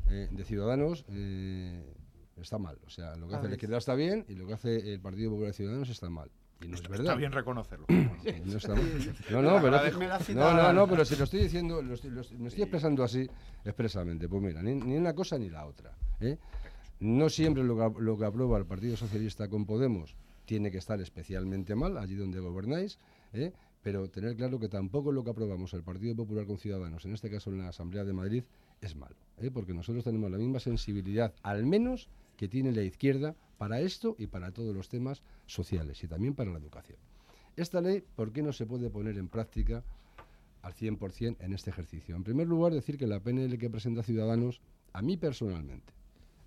[0.09, 1.93] eh, de Ciudadanos, eh,
[2.37, 2.79] está mal.
[2.85, 5.31] O sea, lo que hace la izquierda está bien y lo que hace el Partido
[5.31, 6.31] Popular de Ciudadanos está mal.
[6.61, 7.01] Y no es verdad.
[7.01, 7.85] Está bien reconocerlo.
[7.89, 8.75] no, está
[9.31, 9.79] no, no, pero,
[10.33, 13.27] no, no, no, pero si lo estoy diciendo, lo estoy, me estoy expresando así
[13.65, 14.29] expresamente.
[14.29, 15.91] Pues mira, ni, ni una cosa ni la otra.
[16.19, 16.37] ¿eh?
[16.99, 20.99] No siempre lo que, lo que aprueba el Partido Socialista con Podemos tiene que estar
[21.01, 22.99] especialmente mal allí donde gobernáis,
[23.33, 23.53] ¿eh?
[23.81, 27.29] pero tener claro que tampoco lo que aprobamos el Partido Popular con Ciudadanos, en este
[27.29, 28.43] caso en la Asamblea de Madrid,
[28.81, 29.51] es malo, ¿eh?
[29.51, 34.27] porque nosotros tenemos la misma sensibilidad, al menos que tiene la izquierda para esto y
[34.27, 36.97] para todos los temas sociales y también para la educación.
[37.55, 39.83] Esta ley, ¿por qué no se puede poner en práctica
[40.61, 42.15] al 100% en este ejercicio?
[42.15, 44.61] En primer lugar, decir que la PNL que presenta Ciudadanos,
[44.93, 45.93] a mí personalmente,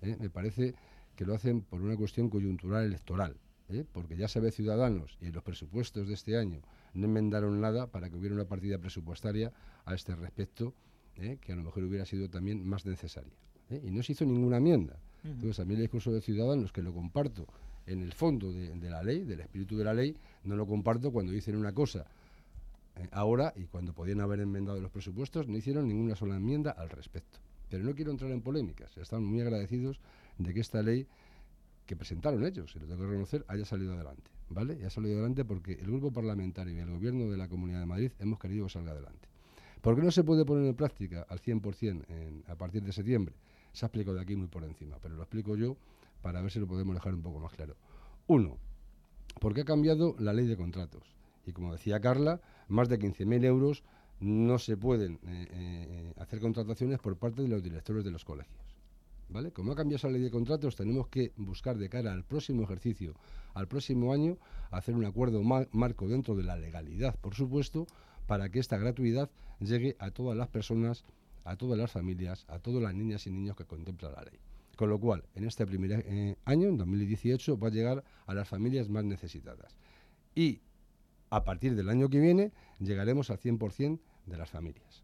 [0.01, 0.17] ¿eh?
[0.19, 0.75] me parece
[1.15, 3.37] que lo hacen por una cuestión coyuntural electoral.
[3.69, 3.85] ¿Eh?
[3.91, 6.61] porque ya se ve Ciudadanos y en los presupuestos de este año
[6.93, 9.51] no enmendaron nada para que hubiera una partida presupuestaria
[9.85, 10.73] a este respecto,
[11.17, 11.37] ¿eh?
[11.41, 13.33] que a lo mejor hubiera sido también más necesaria.
[13.69, 13.81] ¿eh?
[13.83, 14.97] Y no se hizo ninguna enmienda.
[15.23, 17.47] Entonces, a mí el discurso de Ciudadanos, que lo comparto
[17.87, 21.31] en el fondo de, la ley, del espíritu de la ley, no lo comparto cuando
[21.31, 22.05] dicen una cosa
[23.11, 27.39] ahora y cuando podían haber enmendado los presupuestos, no hicieron ninguna sola enmienda al respecto.
[27.69, 29.99] Pero no quiero entrar en polémicas, están muy agradecidos
[30.37, 31.07] de que esta ley
[31.85, 34.31] que presentaron ellos, y lo tengo que reconocer, haya salido adelante.
[34.49, 34.77] ¿Vale?
[34.79, 37.85] Y ha salido adelante porque el grupo parlamentario y el gobierno de la Comunidad de
[37.85, 39.27] Madrid hemos querido que salga adelante.
[39.81, 43.35] ¿Por qué no se puede poner en práctica al 100% en, a partir de septiembre?
[43.71, 45.77] Se ha explicado de aquí muy por encima, pero lo explico yo
[46.21, 47.75] para ver si lo podemos dejar un poco más claro.
[48.27, 48.57] Uno,
[49.39, 51.03] porque ha cambiado la ley de contratos.
[51.45, 53.83] Y como decía Carla, más de 15.000 euros
[54.19, 58.64] no se pueden eh, eh, hacer contrataciones por parte de los directores de los colegios.
[59.27, 59.51] ¿Vale?
[59.51, 63.15] Como ha cambiado esa ley de contratos, tenemos que buscar de cara al próximo ejercicio,
[63.53, 64.37] al próximo año,
[64.71, 67.87] hacer un acuerdo marco dentro de la legalidad, por supuesto,
[68.27, 71.05] para que esta gratuidad llegue a todas las personas,
[71.43, 74.39] a todas las familias, a todas las niñas y niños que contempla la ley.
[74.75, 78.47] Con lo cual, en este primer eh, año, en 2018, va a llegar a las
[78.47, 79.77] familias más necesitadas.
[80.33, 80.61] Y
[81.29, 85.03] a partir del año que viene, llegaremos al 100% de las familias.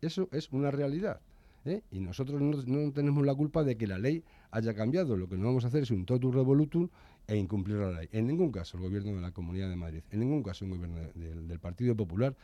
[0.00, 1.20] Eso es una realidad.
[1.64, 1.82] ¿Eh?
[1.90, 5.16] Y nosotros no, tenemos la culpa de que la ley haya cambiado.
[5.16, 6.88] Lo que no vamos a hacer es un totus revolutum
[7.26, 8.08] e incumplir la ley.
[8.12, 11.00] En ningún caso el gobierno de la Comunidad de Madrid, en ningún caso un gobierno
[11.14, 12.34] del Partido Popular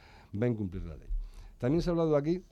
[0.41, 1.09] va a incumplir la ley.
[1.59, 2.43] También se ha hablado aquí,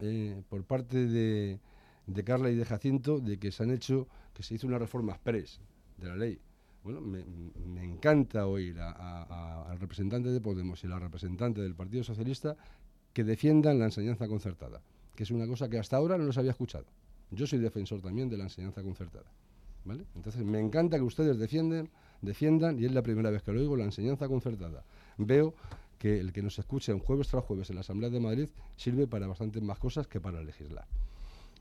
[0.00, 1.58] eh, por parte de,
[2.06, 5.12] de Carla y de Jacinto de que se han hecho, que se hizo una reforma
[5.12, 5.60] express
[5.96, 6.40] de la ley.
[6.82, 12.56] Bueno, me, encanta oír al representante de Podemos y a la representante del Partido Socialista
[13.12, 14.80] que defiendan la enseñanza concertada,
[15.18, 16.84] que es una cosa que hasta ahora no los había escuchado.
[17.32, 19.24] Yo soy defensor también de la enseñanza concertada.
[19.84, 20.04] ¿vale?
[20.14, 21.90] Entonces, me encanta que ustedes defienden,
[22.22, 24.84] defiendan, y es la primera vez que lo oigo, la enseñanza concertada.
[25.16, 25.54] Veo
[25.98, 29.08] que el que nos escuche un jueves tras jueves en la Asamblea de Madrid sirve
[29.08, 30.86] para bastantes más cosas que para legislar.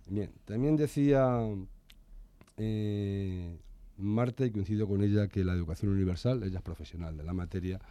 [0.07, 1.49] Bien, también decía
[2.57, 3.57] eh,
[3.97, 7.81] Marta, y coincido con ella, que la educación universal, ella es profesional de la materia,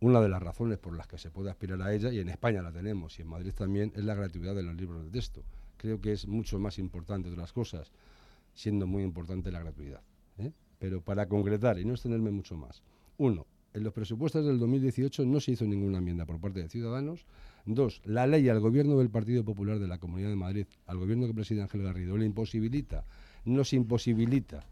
[0.00, 2.62] una de las razones por las que se puede aspirar a ella, y en España
[2.62, 5.42] la tenemos, y en Madrid también, es la gratuidad de los libros de texto.
[5.76, 7.92] Creo que es mucho más importante de las cosas,
[8.54, 10.02] siendo muy importante la gratuidad.
[10.38, 10.52] ¿eh?
[10.78, 12.82] Pero para concretar y no extenderme mucho más,
[13.18, 17.26] uno, en los presupuestos del 2018 no se hizo ninguna enmienda por parte de Ciudadanos.
[17.66, 21.26] Dos, la ley al gobierno del Partido Popular de la Comunidad de Madrid, al gobierno
[21.26, 23.04] que preside Ángel Garrido, le imposibilita,
[23.44, 24.64] nos imposibilita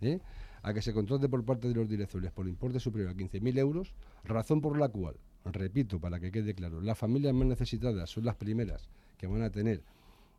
[0.00, 0.20] ¿eh?
[0.64, 3.94] A que se contrate por parte de los directores por importe superior a 15.000 euros,
[4.24, 8.36] razón por la cual, repito para que quede claro, las familias más necesitadas son las
[8.36, 8.88] primeras
[9.18, 9.82] que van a tener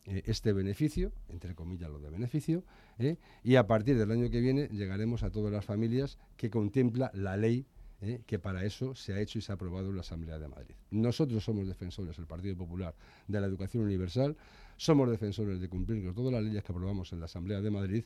[0.06, 2.64] eh, este beneficio, entre comillas lo de beneficio,
[2.98, 3.18] ¿eh?
[3.44, 7.38] y a partir del año que viene llegaremos a todas las familias que contempla la
[7.38, 7.68] ley
[8.02, 8.22] ¿eh?
[8.26, 10.74] que para eso se ha hecho y se ha aprobado en la Asamblea de Madrid.
[10.90, 12.96] Nosotros somos defensores, el Partido Popular,
[13.28, 14.36] de la educación universal,
[14.76, 18.06] somos defensores de cumplir con todas las leyes que aprobamos en la Asamblea de Madrid,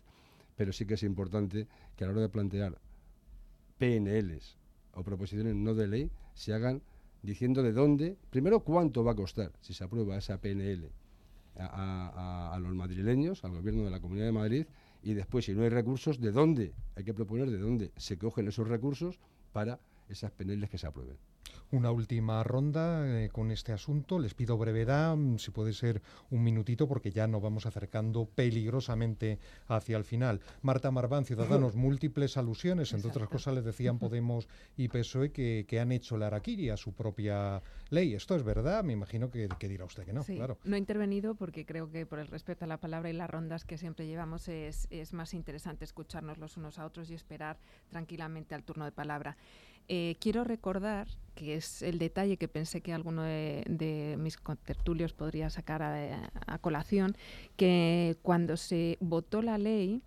[0.60, 2.78] pero sí que es importante que a la hora de plantear
[3.78, 4.57] PNLs
[4.91, 6.82] o proposiciones no de ley se hagan
[7.24, 10.91] diciendo de dónde, primero cuánto va a costar si se aprueba esa PNL
[11.55, 14.66] a, los madrileños, al gobierno de la Comunidad de Madrid,
[15.01, 18.49] y después, si no hay recursos, de dónde hay que proponer, de dónde se cogen
[18.49, 19.18] esos recursos
[19.53, 19.80] para
[20.10, 21.16] esas peneles que se aprueben.
[21.72, 24.17] Una última ronda eh, con este asunto.
[24.17, 26.01] Les pido brevedad, mm, si puede ser
[26.32, 30.41] un minutito, porque ya nos vamos acercando peligrosamente hacia el final.
[30.63, 34.47] Marta Marván, Ciudadanos, múltiples alusiones, entre otras cosas les decían Podemos
[34.78, 38.15] y PSOE que, que, han hecho la araquiri a su propia ley.
[38.15, 38.84] ¿Esto es verdad?
[38.84, 40.57] Me imagino que, dirá usted que no, claro.
[40.63, 43.63] No he intervenido porque creo que por el respeto a la palabra y las rondas
[43.63, 47.57] que siempre llevamos es, es más interesante escucharnos los unos a otros y esperar
[47.89, 49.38] tranquilamente al turno de palabra.
[49.92, 55.50] Eh, quiero recordar, que es el detalle que pensé que alguno de, mis contertulios podría
[55.50, 57.18] sacar a, colación,
[57.58, 60.04] que cuando se votó la ley,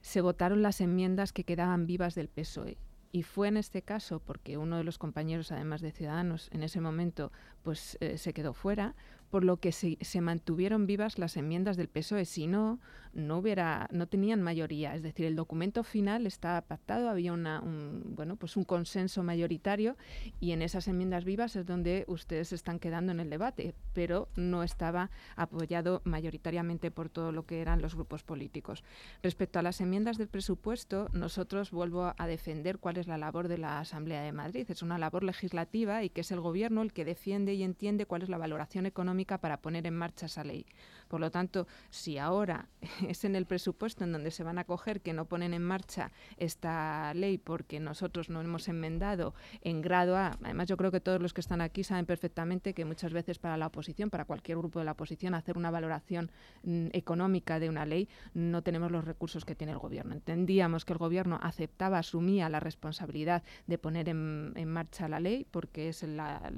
[0.00, 2.76] se votaron las enmiendas que quedaban vivas del PSOE.
[3.12, 6.80] Y fue en este caso porque uno de los compañeros, además de Ciudadanos, en ese
[6.80, 7.30] momento
[7.62, 8.96] pues eh, se quedó fuera,
[9.32, 12.26] por lo que se, mantuvieron vivas las enmiendas del PSOE.
[12.26, 12.80] Si no,
[13.14, 14.94] no hubiera, no tenían mayoría.
[14.94, 19.96] Es decir, el documento final estaba pactado, había una, un, bueno, pues un consenso mayoritario
[20.38, 24.62] y en esas enmiendas vivas es donde ustedes están quedando en el debate, pero no
[24.62, 28.84] estaba apoyado mayoritariamente por todo lo que eran los grupos políticos.
[29.22, 33.56] Respecto a las enmiendas del presupuesto, nosotros vuelvo a defender cuál es la labor de
[33.56, 34.66] la Asamblea de Madrid.
[34.68, 38.20] Es una labor legislativa y que es el gobierno el que defiende y entiende cuál
[38.20, 40.66] es la valoración económica para poner en marcha esa ley.
[41.12, 42.70] Por lo tanto, si ahora
[43.06, 46.10] es en el presupuesto en donde se van a coger que no ponen en marcha
[46.38, 51.20] esta ley porque nosotros no hemos enmendado en grado A, además yo creo que todos
[51.20, 54.78] los que están aquí saben perfectamente que muchas veces para la oposición, para cualquier grupo
[54.78, 56.30] de la oposición, hacer una valoración
[56.62, 60.14] mm, económica de una ley no tenemos los recursos que tiene el gobierno.
[60.14, 65.90] Entendíamos que el gobierno aceptaba, asumía la responsabilidad de poner en, marcha la ley porque
[65.90, 66.06] es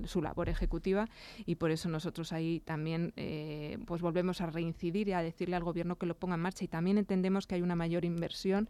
[0.05, 1.09] su labor ejecutiva
[1.45, 5.65] y por eso nosotros ahí también eh, pues volvemos a reincidir y a decirle al
[5.65, 8.69] gobierno que lo ponga en marcha y también entendemos que hay una mayor inversión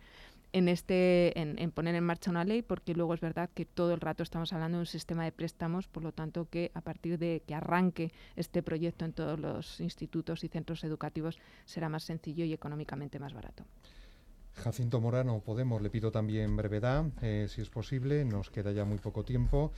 [0.55, 4.01] en, este, en, poner en marcha una ley, porque luego es verdad que todo el
[4.01, 7.43] rato estamos hablando de un sistema de préstamos, por lo tanto que a partir de
[7.45, 12.53] que arranque este proyecto en todos los institutos y centros educativos será más sencillo y
[12.53, 13.65] económicamente más barato.
[14.55, 18.99] Jacinto Morano, Podemos, le pido también brevedad, eh, si es posible, nos queda ya muy
[18.99, 19.73] poco tiempo.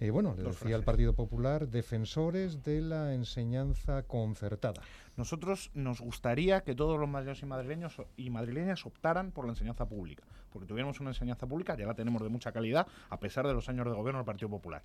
[0.00, 4.82] Eh, bueno, le decía al Partido Popular, defensores de la enseñanza concertada.
[5.16, 9.86] Nosotros nos gustaría que todos los madrileños y madrileños y madrileñas optaran por la enseñanza
[9.86, 13.54] pública, porque tuviéramos una enseñanza pública, ya la tenemos de mucha calidad, a pesar de
[13.54, 14.82] los años de gobierno del Partido Popular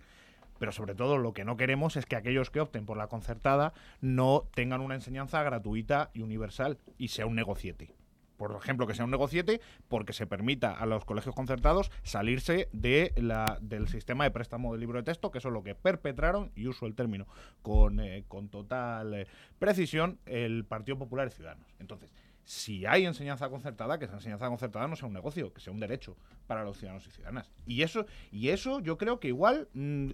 [0.60, 3.74] pero sobre todo lo que no queremos es que aquellos que opten por la concertada
[4.02, 7.94] no tengan una enseñanza gratuita y universal y sea un negociete
[8.38, 13.14] por ejemplo, que sea un negociete, porque se permita a los colegios concertados salirse de
[13.18, 16.52] la, del sistema de préstamo de libro de texto, que eso es lo que perpetraron,
[16.56, 17.28] y uso el término
[17.62, 19.28] con, eh, con total eh,
[19.60, 21.68] precisión, el Partido Popular y Ciudadanos.
[21.80, 22.14] Entonces,
[22.44, 25.82] si hay enseñanza concertada, que esa enseñanza concertada no sea un negocio, que sea un
[25.82, 26.16] derecho
[26.48, 27.52] para los ciudadanos y ciudadanas.
[27.66, 30.12] Y eso, y eso yo creo que igual mm,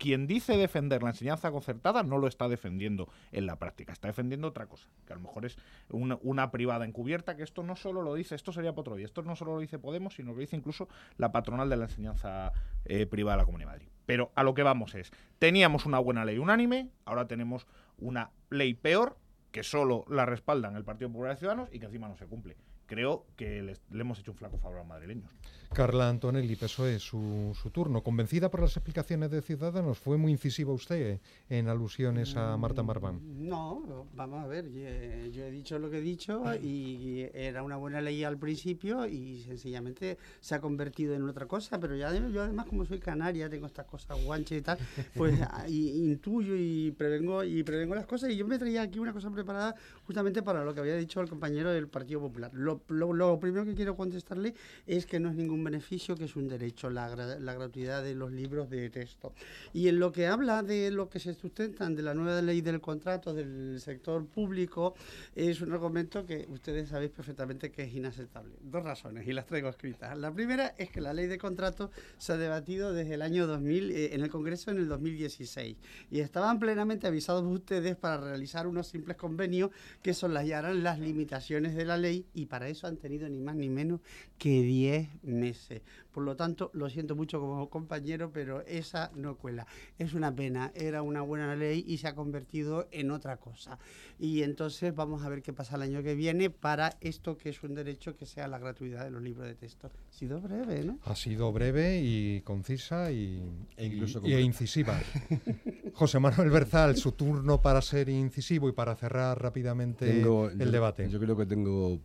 [0.00, 4.48] quien dice defender la enseñanza concertada no lo está defendiendo en la práctica, está defendiendo
[4.48, 5.58] otra cosa, que a lo mejor es
[5.90, 9.36] una, privada encubierta, que esto no solo lo dice, esto sería por otro esto no
[9.36, 10.88] solo lo dice Podemos, sino lo dice incluso
[11.18, 12.50] la patronal de la enseñanza
[12.86, 13.88] eh, privada de la Comunidad de Madrid.
[14.06, 17.66] Pero a lo que vamos es, teníamos una buena ley unánime, ahora tenemos
[17.98, 19.18] una ley peor,
[19.52, 22.56] que solo la respaldan el Partido Popular de Ciudadanos y que encima no se cumple
[22.90, 25.30] creo que le hemos hecho un flaco favor a los madrileños.
[25.72, 28.02] Carla Antonelli, PSOE, su, su turno.
[28.02, 33.20] Convencida por las explicaciones de Ciudadanos, ¿fue muy incisiva usted en alusiones a Marta Marván?
[33.22, 38.00] No, vamos a ver, yo, he dicho lo que he dicho y era una buena
[38.00, 42.66] ley al principio y sencillamente se ha convertido en otra cosa, pero ya yo además
[42.66, 44.78] como soy canaria, tengo estas cosas guanches y tal,
[45.14, 45.38] pues
[45.68, 49.76] intuyo y prevengo, y prevengo las cosas y yo me traía aquí una cosa preparada
[50.04, 52.50] justamente para lo que había dicho el compañero del Partido Popular.
[52.52, 54.54] Lo lo, primero que quiero contestarle
[54.86, 58.32] es que no es ningún beneficio, que es un derecho, la, la gratuidad de los
[58.32, 59.32] libros de texto.
[59.72, 62.80] Y en lo que habla de lo que se sustentan de la nueva ley del
[62.80, 64.94] contrato del sector público,
[65.34, 68.54] es un argumento que ustedes sabéis perfectamente que es inaceptable.
[68.62, 70.16] Dos razones, y las traigo escritas.
[70.18, 73.90] La primera es que la ley de contrato se ha debatido desde el año 2000
[73.90, 75.76] eh, en el Congreso en el 2016
[76.10, 79.70] y estaban plenamente avisados ustedes para realizar unos simples convenios
[80.02, 83.68] que soslayaran las limitaciones de la ley y para eso han tenido ni más ni
[83.68, 84.00] menos
[84.38, 85.82] que 10 meses.
[86.12, 89.66] Por lo tanto, lo siento mucho como compañero, pero esa no cuela.
[89.98, 93.78] Es una pena, era una buena ley y se ha convertido en otra cosa.
[94.18, 97.62] Y entonces vamos a ver qué pasa el año que viene para esto que es
[97.62, 99.88] un derecho que sea la gratuidad de los libros de texto.
[99.88, 100.98] Ha sido breve, ¿no?
[101.04, 103.42] Ha sido breve y concisa y,
[103.76, 105.00] e incluso y, incisiva.
[105.94, 111.08] José Manuel Berzal, su turno para ser incisivo y para cerrar rápidamente el debate.
[111.08, 112.00] Yo creo que tengo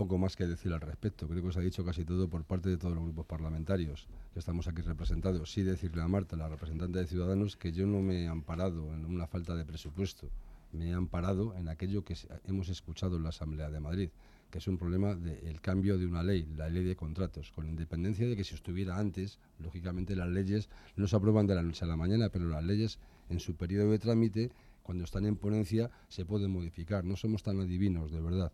[0.00, 1.28] poco más que decir al respecto.
[1.28, 4.38] Creo que se ha dicho casi todo por parte de todos los grupos parlamentarios que
[4.38, 5.52] estamos aquí representados.
[5.52, 9.04] Sí decirle a Marta, la representante de Ciudadanos, que yo no me he amparado en
[9.04, 10.30] una falta de presupuesto.
[10.72, 14.08] Me he amparado en aquello que hemos escuchado en la Asamblea de Madrid,
[14.50, 18.26] que es un problema del cambio de una ley, la ley de contratos, con independencia
[18.26, 21.88] de que si estuviera antes, lógicamente las leyes no se aprueban de la noche a
[21.88, 22.98] la mañana, pero las leyes
[23.28, 24.50] en su periodo de trámite,
[24.82, 27.04] cuando están en ponencia, se pueden modificar.
[27.04, 28.50] No somos tan adivinos, de verdad.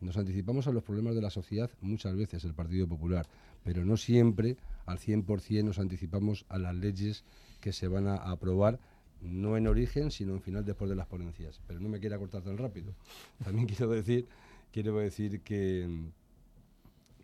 [0.00, 3.26] Nos anticipamos a los problemas de la sociedad muchas veces, el Partido Popular,
[3.62, 7.24] pero no siempre al 100% nos anticipamos a las leyes
[7.60, 8.78] que se van a aprobar,
[9.22, 11.60] no en origen, sino en final después de las ponencias.
[11.66, 12.94] Pero no me quiero cortar tan rápido.
[13.44, 14.28] También quiero decir,
[14.70, 15.88] quiero decir que,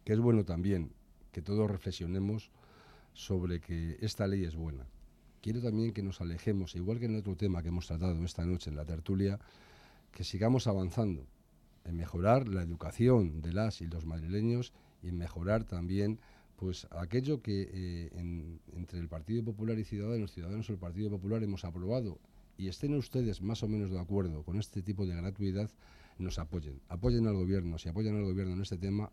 [0.05, 0.93] que es bueno también
[1.33, 2.51] que todos reflexionemos
[3.12, 4.87] sobre que esta ley es buena.
[5.43, 8.71] Quiero también que nos alejemos, igual que en otro tema que hemos tratado esta noche
[8.71, 9.39] en la tertulia,
[10.12, 11.27] que sigamos avanzando
[11.85, 14.72] en mejorar la educación de las y los madrileños
[15.03, 16.20] y en mejorar también
[16.57, 18.11] pues aquello que eh,
[18.74, 22.18] entre el Partido Popular y Ciudadanos, Ciudadanos y el Partido Popular hemos aprobado
[22.59, 25.70] y estén ustedes más o menos de acuerdo con este tipo de gratuidad,
[26.18, 26.83] nos apoyen.
[26.89, 27.78] Apoyen al gobierno.
[27.78, 29.11] Si apoyan al gobierno en este tema,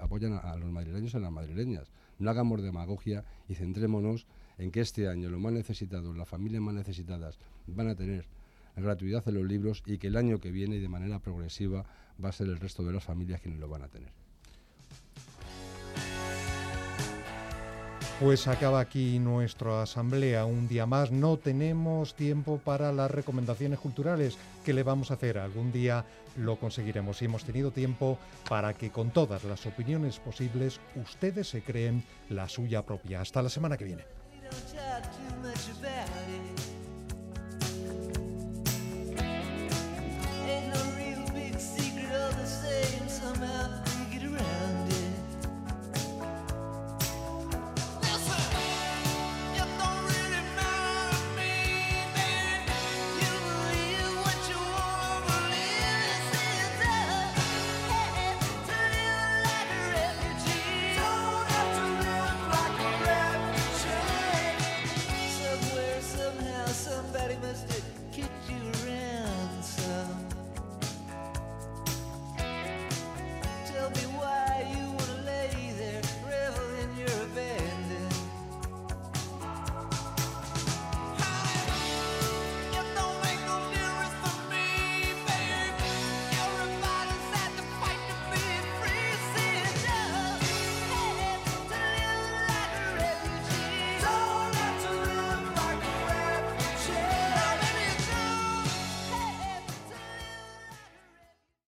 [0.00, 1.92] apoyan a, a, los madrileños y a las madrileñas.
[2.18, 6.74] No hagamos demagogia y centrémonos en que este año lo más necesitado, las familias más
[6.74, 8.26] necesitadas, van a tener
[8.80, 11.84] gratuidad en los libros y que el año que viene y de manera progresiva
[12.22, 14.10] va a ser el resto de las familias quienes lo van a tener.
[18.20, 20.44] Pues acaba aquí nuestra asamblea.
[20.44, 24.36] Un día más no tenemos tiempo para las recomendaciones culturales.
[24.64, 25.38] ¿Qué le vamos a hacer?
[25.38, 26.04] Algún día
[26.36, 27.22] lo conseguiremos.
[27.22, 28.18] Y hemos tenido tiempo
[28.48, 33.20] para que con todas las opiniones posibles ustedes se creen la suya propia.
[33.20, 34.02] Hasta la semana que viene.